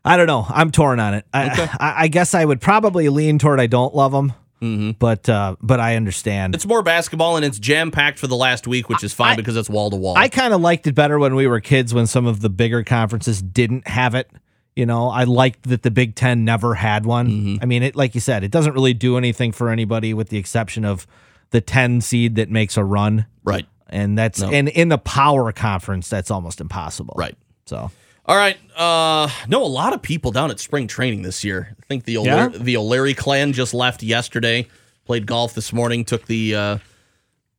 [0.04, 0.46] I don't know.
[0.48, 1.26] I'm torn on it.
[1.34, 1.50] I,
[1.80, 5.80] I, I guess I would probably lean toward I don't love them, but uh, but
[5.80, 6.54] I understand.
[6.54, 9.36] It's more basketball and it's jam packed for the last week, which is fine I-
[9.36, 10.16] because it's wall to wall.
[10.16, 12.84] I kind of liked it better when we were kids when some of the bigger
[12.84, 14.30] conferences didn't have it.
[14.76, 17.28] You know, I liked that the Big Ten never had one.
[17.28, 17.56] Mm-hmm.
[17.62, 20.38] I mean, it like you said, it doesn't really do anything for anybody with the
[20.38, 21.08] exception of
[21.52, 23.26] the 10 seed that makes a run.
[23.44, 23.66] Right.
[23.90, 24.50] And that's No.
[24.50, 27.16] and in the power conference, that's almost impossible.
[27.18, 27.36] Right.
[27.66, 27.92] So
[28.26, 28.58] All right.
[28.76, 31.76] Uh know a lot of people down at spring training this year.
[31.80, 32.60] I think the O'Leary, Yeah?
[32.60, 34.68] the O'Leary clan just left yesterday.
[35.06, 36.04] Played golf this morning.
[36.06, 36.78] Took the uh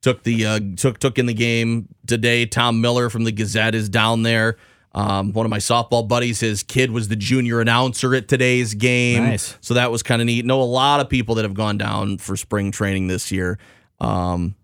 [0.01, 2.45] took the uh took took in the game today.
[2.45, 4.57] Tom Miller from the Gazette is down there.
[4.93, 9.25] Um, one of my softball buddies, his kid was the junior announcer at today's game.
[9.25, 9.55] Nice.
[9.61, 10.43] So that was kind of neat.
[10.43, 13.59] Know a lot of people that have gone down for spring training this year.
[13.99, 14.55] Um,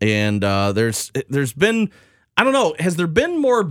[0.00, 1.90] and uh, there's there's been
[2.36, 3.70] I don't know has there been more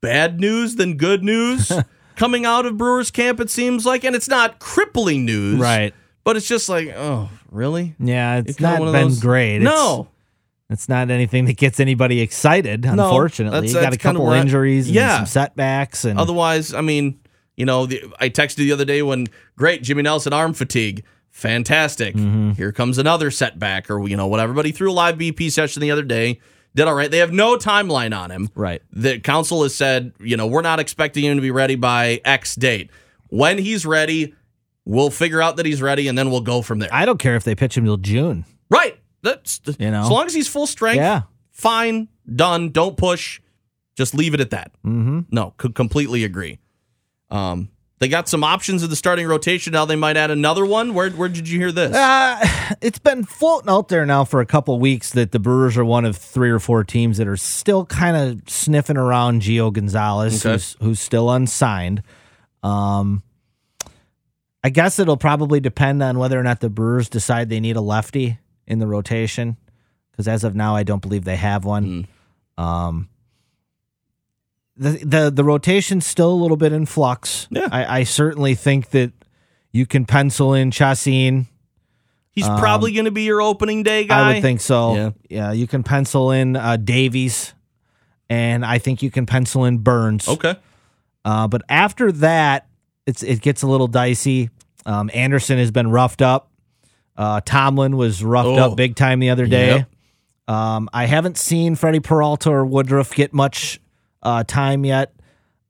[0.00, 1.72] bad news than good news
[2.16, 3.40] coming out of Brewers camp?
[3.40, 5.94] It seems like, and it's not crippling news, Right.
[6.24, 7.94] But it's just like, oh, really?
[8.00, 9.56] yeah, it's It's not one of been those- great.
[9.56, 10.08] It's, No,
[10.68, 12.82] it's not anything that gets anybody excited.
[12.84, 15.18] No, unfortunately, that's- you got a couple injuries, and Yeah.
[15.18, 17.20] some setbacks, and Otherwise, I mean,
[17.56, 21.04] you know, the, I texted the other day when great Jimmy Nelson arm fatigue,
[21.36, 22.14] fantastic.
[22.14, 22.52] Mm-hmm.
[22.52, 24.52] Here comes another setback, or you know whatever.
[24.52, 26.40] But he threw a live BP session the other day,
[26.74, 27.10] did all right.
[27.10, 28.48] They have no timeline on him.
[28.54, 28.82] right.
[28.92, 32.54] The Counsell has said, you know, we're not expecting him to be ready by X
[32.54, 32.90] date.
[33.28, 34.34] When he's ready,
[34.84, 36.88] we'll figure out that he's ready, and then we'll go from there.
[36.92, 38.44] I don't care if they pitch him till June.
[38.70, 38.98] right.
[39.22, 40.02] That's You know?
[40.02, 40.98] as long as he's full strength.
[40.98, 41.22] Yeah.
[41.50, 42.06] Fine.
[42.32, 42.70] Done.
[42.70, 43.40] Don't push.
[43.96, 44.70] Just leave it at that.
[44.84, 45.20] Mm-hmm.
[45.32, 46.60] No, could completely agree.
[47.30, 49.72] Um, they got some options in the starting rotation.
[49.72, 50.92] Now they might add another one.
[50.94, 51.94] Where where did you hear this?
[51.94, 52.38] Uh,
[52.80, 56.04] it's been floating out there now for a couple weeks that the Brewers are one
[56.04, 60.52] of three or four teams that are still kind of sniffing around Gio Gonzalez, Okay.
[60.52, 62.02] who's, who's still unsigned.
[62.62, 63.22] Um,
[64.62, 67.80] I guess it'll probably depend on whether or not the Brewers decide they need a
[67.80, 69.56] lefty in the rotation,
[70.10, 72.08] because as of now, I don't believe they have one.
[72.58, 73.08] Um,
[74.76, 77.46] the the the rotation's still a little bit in flux.
[77.50, 77.68] Yeah.
[77.70, 79.12] I, I certainly think that
[79.72, 81.46] you can pencil in Chacin.
[82.30, 84.20] He's probably going to be your opening day guy.
[84.20, 84.94] um, I would think so.
[84.94, 85.10] Yeah.
[85.30, 87.54] Yeah, you can pencil in uh, Davies,
[88.28, 90.28] and I think you can pencil in Burns.
[90.28, 90.54] Okay.
[91.24, 92.66] Uh, but after that,
[93.06, 94.50] it's it gets a little dicey.
[94.84, 96.50] Um, Anderson has been roughed up.
[97.16, 98.72] Uh, Tomlin was roughed Oh.
[98.72, 99.68] up big time the other day.
[100.48, 100.54] Yep.
[100.54, 103.80] Um, I haven't seen Freddie Peralta or Woodruff get much
[104.26, 105.14] uh, time yet.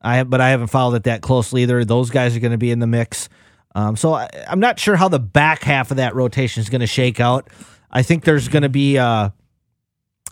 [0.00, 1.84] I have, but I haven't followed it that closely either.
[1.84, 3.28] Those guys are going to be in the mix.
[3.74, 6.80] Um, so I, I'm not sure how the back half of that rotation is going
[6.80, 7.50] to shake out.
[7.90, 8.98] I think there's going to be.
[8.98, 9.30] Uh,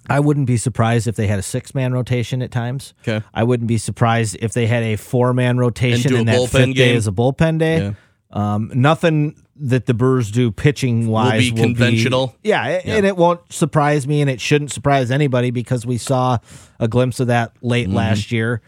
[0.08, 2.94] I wouldn't be surprised if they had a six man rotation at times.
[3.06, 3.24] Okay.
[3.32, 6.48] I wouldn't be surprised if they had a four man rotation do a and that
[6.50, 6.96] fifth day game.
[6.96, 7.78] is a bullpen day.
[7.78, 7.92] Yeah.
[8.30, 12.34] Um, nothing that the Brewers do pitching wise will be conventional.
[12.42, 16.38] yeah, a- and it won't surprise me, and it shouldn't surprise anybody because we saw
[16.80, 18.60] a glimpse of that late last year.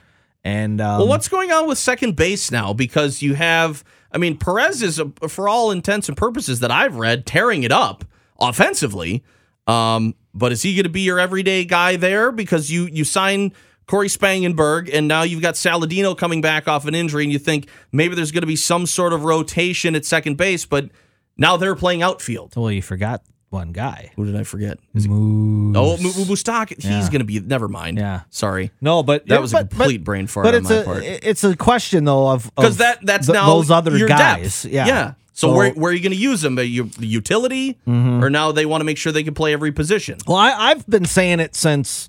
[0.44, 0.98] And um, Mm-hmm.
[1.00, 2.72] Well, what's going on with second base now?
[2.72, 3.82] Because you have,
[4.12, 7.72] I mean, Perez is, uh, for all intents and purposes that I've read, tearing it
[7.72, 8.04] up
[8.38, 9.24] offensively.
[9.66, 12.30] Um, but is he going to be your everyday guy there?
[12.30, 13.52] Because you you sign
[13.86, 17.68] Cory Spangenberg, and now you've got Saladino coming back off an injury, and you think
[17.92, 20.90] maybe there's going to be some sort of rotation at second base, but
[21.36, 22.54] now they're playing outfield.
[22.56, 24.10] well, you forgot one guy.
[24.16, 24.78] Who did I forget?
[24.92, 25.06] Moose.
[25.76, 26.70] Oh, Mustak.
[26.74, 27.00] He's Yeah.
[27.10, 27.38] going to be.
[27.38, 27.96] Never mind.
[27.96, 28.22] Yeah.
[28.28, 28.72] Sorry.
[28.80, 31.02] No, but That was a complete but- brain fart But on it's my a part.
[31.04, 34.62] it's a question though of Because that that's th- now those other your guys.
[34.62, 34.74] depth.
[34.74, 34.86] Yeah.
[34.86, 35.12] Yeah.
[35.32, 36.58] So, where, where are you going to use them?
[36.58, 38.24] Are you utility, Mm-hmm.
[38.24, 40.16] or now they want to make sure they can play every position?
[40.26, 42.08] Well, I, I've been saying it since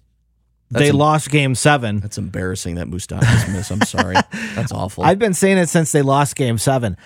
[0.69, 1.99] they That's a- lost Game Seven.
[1.99, 2.75] That's embarrassing.
[2.75, 3.71] That Mustak just missed.
[3.71, 4.15] I'm sorry.
[4.55, 5.03] That's awful.
[5.05, 6.97] I've been saying it since they lost Game Seven.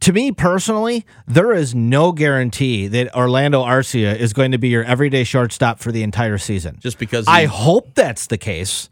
[0.00, 4.84] To me personally, there is no guarantee that Orlando Arcia is going to be your
[4.84, 6.78] everyday shortstop for the entire season.
[6.80, 8.88] just because I hope that's the case,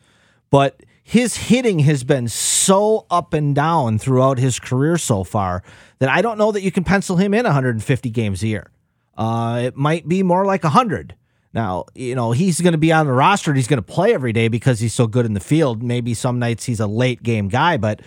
[0.51, 5.63] but his hitting has been so up and down throughout his career so far
[5.99, 8.71] that I don't know that you can pencil him in 150 games a year.
[9.17, 11.15] Uh, it might be more like 100.
[11.55, 14.13] Now, you know, he's going to be on the roster and he's going to play
[14.13, 15.83] every day because he's so good in the field.
[15.83, 18.03] Maybe some nights he's a late game guy, but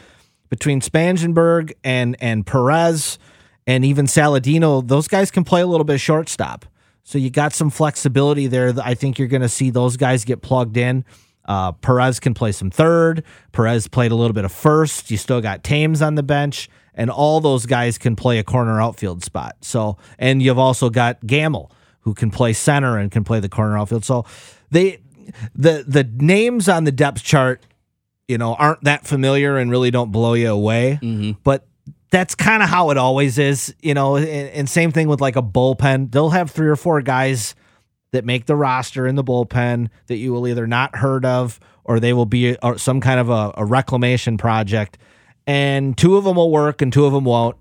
[0.50, 3.18] between Spangenberg and and Perez
[3.66, 6.66] and even Saladino, those guys can play a little bit shortstop.
[7.04, 8.74] So you got some flexibility there.
[8.84, 11.06] I think you're going to see those guys get plugged in.
[11.46, 13.24] Uh, Perez can play some third.
[13.54, 15.10] Perez played a little bit of first.
[15.10, 18.82] You still got Thames on the bench, and all those guys can play a corner
[18.82, 19.56] outfield spot.
[19.62, 21.72] So, and you've also got Gamble
[22.08, 24.06] who can play center and can play the corner outfield.
[24.06, 24.26] So,
[24.72, 25.00] they
[25.54, 27.66] the the names on the depth chart
[28.28, 31.00] you know, aren't that familiar and really don't blow you away.
[31.44, 31.66] But
[32.10, 34.18] that's kind of how it always is, you know.
[34.18, 36.12] And, and same thing with like a bullpen.
[36.12, 37.56] They'll have three or four guys
[38.12, 42.00] that make the roster in the bullpen that you will either not heard of or
[42.00, 44.98] they will be a, or some kind of a, a reclamation project.
[45.46, 47.56] And two of them will work and two of them won't.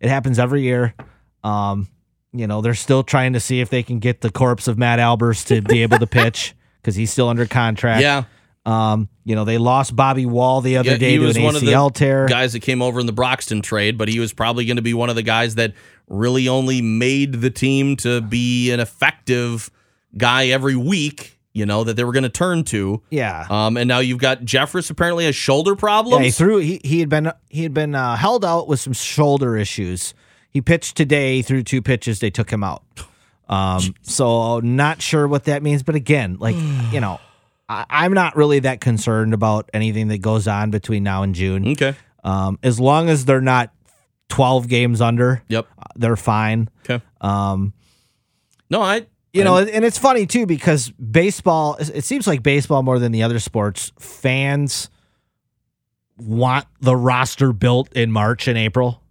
[0.00, 0.94] It happens every year.
[1.42, 1.88] Um,
[2.32, 4.98] you know, they're still trying to see if they can get the corpse of Matt
[4.98, 8.02] Albers to be able to pitch because he's still under contract.
[8.02, 8.24] yeah.
[8.64, 11.42] Um, you know, they lost Bobby Wahl the other Yeah, day he to was an
[11.42, 12.26] one of ACL the tear.
[12.26, 14.94] guys that came over in the Broxton trade, but he was probably going to be
[14.94, 15.72] one of the guys that
[16.06, 19.68] really only made the team to be an effective
[20.16, 21.40] guy every week.
[21.54, 23.02] You know that they were going to turn to.
[23.10, 23.46] Yeah.
[23.50, 26.20] Um, and now you've got Jeffress apparently has shoulder problems.
[26.20, 26.58] Yeah, he threw.
[26.58, 30.14] He, he had been he had been uh, held out with some shoulder issues.
[30.52, 31.42] He pitched today.
[31.42, 32.20] Threw two pitches.
[32.20, 32.82] They took him out.
[33.48, 35.82] Um, so not sure what that means.
[35.82, 36.56] But again, like
[36.92, 37.20] you know,
[37.68, 41.68] I, I'm not really that concerned about anything that goes on between now and June.
[41.72, 41.94] okay.
[42.24, 43.72] Um, as long as they're not
[44.28, 45.66] 12 games under, Yep.
[45.78, 46.70] uh, they're fine.
[46.88, 47.04] Okay.
[47.20, 47.72] Um,
[48.70, 49.06] No, I.
[49.34, 53.22] You know, and it's funny too because baseball, it seems like baseball more than the
[53.22, 54.90] other sports, fans
[56.18, 59.01] want the roster built in March and April.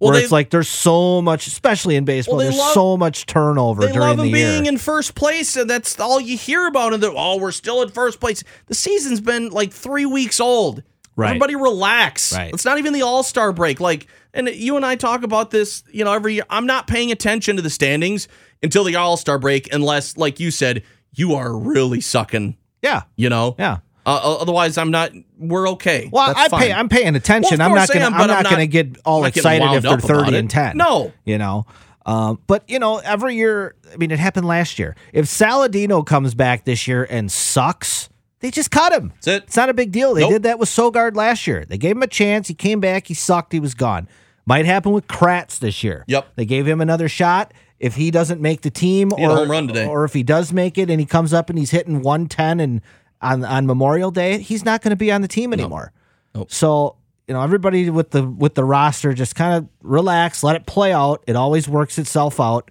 [0.00, 2.96] Well, where they- it's like there's so much, especially in baseball, Well, there's love- so
[2.96, 4.52] much turnover They during love the him year.
[4.52, 6.94] being in first place, and that's all you hear about.
[6.94, 8.44] And oh, we're still in first place.
[8.66, 10.82] The season's been like three weeks old.
[11.16, 11.30] Right.
[11.30, 12.32] Everybody relax.
[12.32, 12.54] Right.
[12.54, 13.80] It's not even the All Star break.
[13.80, 16.44] Like, and you and I talk about this, you know, every year.
[16.48, 18.28] I'm not paying attention to the standings
[18.62, 22.56] until the All Star break, unless, like you said, you are really sucking.
[22.82, 23.56] yeah, You know.
[23.58, 23.78] yeah.
[24.06, 25.12] Uh, otherwise, I'm not.
[25.38, 26.08] We're okay.
[26.10, 26.60] Well, That's I fine.
[26.60, 26.72] pay.
[26.72, 27.58] I'm paying attention.
[27.58, 28.06] Well, I'm not gonna.
[28.06, 30.76] am, I'm not, I'm not- gonna get all I'm excited if they're 30 and 10.
[30.76, 31.12] No.
[31.24, 31.66] you know.
[32.06, 33.74] Um, but you know, every year.
[33.92, 34.96] I mean, it happened last year.
[35.12, 38.08] If Saladino comes back this year and sucks,
[38.40, 39.10] they just cut him.
[39.16, 39.42] That's it.
[39.44, 40.14] It's not a big deal.
[40.14, 40.30] They Nope.
[40.30, 41.66] did that with Sogard last year.
[41.68, 42.48] They gave him a chance.
[42.48, 43.08] He came back.
[43.08, 43.52] He sucked.
[43.52, 44.08] He was gone.
[44.46, 46.04] Might happen with Kratz this year.
[46.06, 46.28] Yep.
[46.36, 47.52] They gave him another shot.
[47.78, 49.86] If he doesn't make the team, or home run today.
[49.86, 52.80] or if he does make it and he comes up and he's hitting 110 and
[53.20, 55.92] on on Memorial Day, he's not going to be on the team anymore.
[56.34, 56.50] Nope.
[56.52, 56.96] So
[57.26, 60.92] you know, everybody with the with the roster just kind of relax, let it play
[60.92, 61.22] out.
[61.26, 62.70] It always works itself out.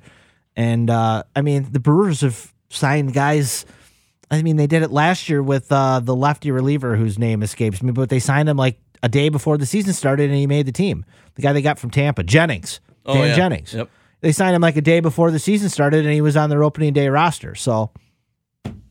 [0.55, 3.65] And uh, I mean, the Brewers have signed guys.
[4.31, 7.81] I mean, they did it last year with uh, the lefty reliever whose name escapes
[7.83, 10.65] me, but they signed him like a day before the season started, and he made
[10.65, 11.05] the team.
[11.35, 13.35] The guy they got from Tampa, Jennings, Oh, Dan yeah.
[13.35, 13.73] Jennings.
[13.73, 13.89] Yep.
[14.21, 16.63] They signed him like a day before the season started, and he was on their
[16.63, 17.53] opening day roster.
[17.55, 17.91] So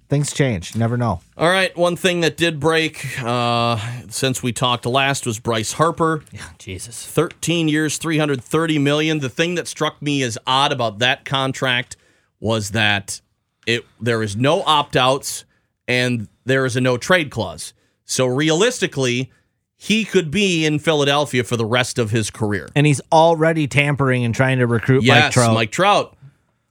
[0.09, 0.75] things change.
[0.75, 1.21] You never know.
[1.37, 1.77] All right.
[1.77, 3.79] One thing that did break uh,
[4.09, 6.23] since we talked last was Bryce Harper.
[6.33, 7.05] Yeah, Jesus.
[7.07, 9.19] 13 years, 330 million.
[9.21, 11.97] The thing that struck me as odd about that contract
[12.41, 13.21] was that
[13.67, 15.45] it there is no opt-outs
[15.89, 17.73] and there is a no trade clause.
[18.05, 19.33] So realistically,
[19.77, 22.69] he could be in Philadelphia for the rest of his career.
[22.75, 25.55] And he's already tampering and trying to recruit Mike Trout.
[25.55, 26.17] Mike Trout.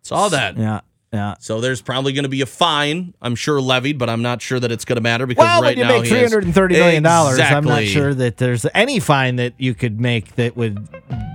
[0.02, 0.58] Saw that.
[0.58, 0.82] Yeah,
[1.16, 1.36] yeah.
[1.40, 4.60] So there's probably going to be a fine, I'm sure levied, but I'm not sure
[4.60, 6.54] that it's going to matter because Well, right when you now make three hundred and
[6.54, 10.56] thirty million dollars, I'm not sure that there's any fine that you could make that
[10.58, 10.88] would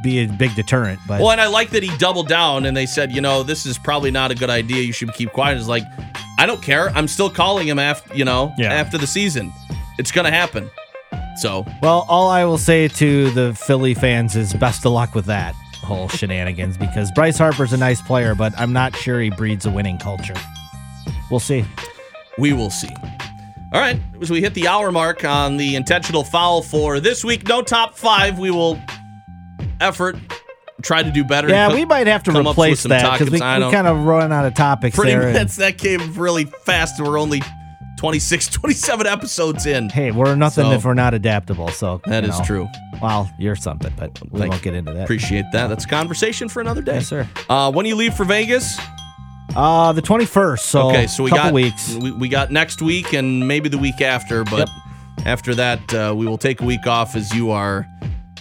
[0.02, 1.00] be a big deterrent.
[1.08, 3.66] But Well, and I like that he doubled down and they said, you know, this
[3.66, 4.82] is probably not a good idea.
[4.82, 5.58] You should keep quiet.
[5.58, 5.84] It's like,
[6.38, 6.90] I don't care.
[6.90, 8.72] I'm still calling him after, you know, Yeah.
[8.72, 9.52] after the season.
[9.98, 10.70] It's going to happen.
[11.36, 15.26] So, well, all I will say to the Philly fans is best of luck with
[15.26, 15.54] that.
[15.82, 19.70] Whole shenanigans because Bryce Harper's a nice player, but I'm not sure he breeds a
[19.70, 20.34] winning culture.
[21.30, 21.64] We'll see.
[22.38, 22.90] We will see.
[23.72, 27.46] All right, as we hit the hour mark on the intentional foul for this week,
[27.46, 28.38] no top five.
[28.38, 28.80] We will
[29.80, 30.16] effort
[30.82, 31.48] try to do better.
[31.48, 34.04] Yeah, we might have to come up with replace that because we, we kind of
[34.04, 35.28] run out of topics Pretty there.
[35.28, 36.98] and- that came really fast.
[36.98, 37.42] and We're only
[38.00, 39.90] 26, 27 episodes in.
[39.90, 41.68] hey, we're nothing So- if we're not adaptable.
[41.68, 42.44] So that is know.
[42.46, 42.68] true.
[43.02, 45.04] Well, you're something, but we Thank won't get into that.
[45.04, 45.66] Appreciate that.
[45.68, 46.94] That's a conversation for another day.
[46.94, 47.28] Yes, sir.
[47.50, 48.78] Uh, when you leave for Vegas?
[49.54, 50.60] Uh, the 21st.
[50.60, 51.94] So okay, so we couple got weeks.
[51.94, 54.70] We, we got next week and maybe the week after, but
[55.26, 57.86] after that, uh, we will take a week off as you are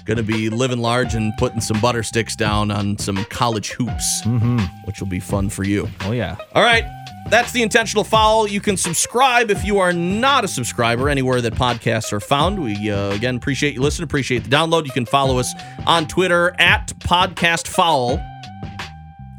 [0.06, 4.22] going to be living large and putting some butter sticks down on some college hoops,
[4.24, 4.60] Mm-hmm.
[4.86, 5.90] which will be fun for you.
[6.02, 6.38] Oh yeah.
[6.56, 6.86] All right.
[7.30, 8.48] That's the intentional foul.
[8.48, 12.62] You can subscribe if you are not a subscriber anywhere that podcasts are found.
[12.62, 14.86] We uh, again appreciate you listening, appreciate the download.
[14.86, 15.54] You can follow us
[15.86, 18.20] on Twitter at podcast foul,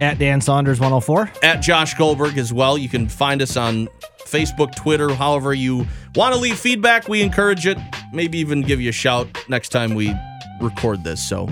[0.00, 1.32] At Dan Saunders 104.
[1.42, 2.78] at Josh Goldberg as well.
[2.78, 3.88] You can find us on
[4.24, 5.84] Facebook, Twitter, however you
[6.14, 7.08] want to leave feedback.
[7.08, 7.76] We encourage it.
[8.12, 10.14] Maybe even give you a shout next time we
[10.60, 11.28] record this.
[11.28, 11.48] So,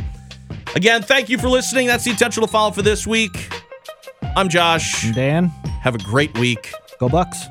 [0.77, 1.89] again, thank you for listening.
[1.89, 3.51] That's the intentional foul for this week.
[4.39, 5.11] I'm Josh.
[5.15, 5.49] Dan,
[5.81, 6.73] Have a great week.
[7.01, 7.49] go Bucks.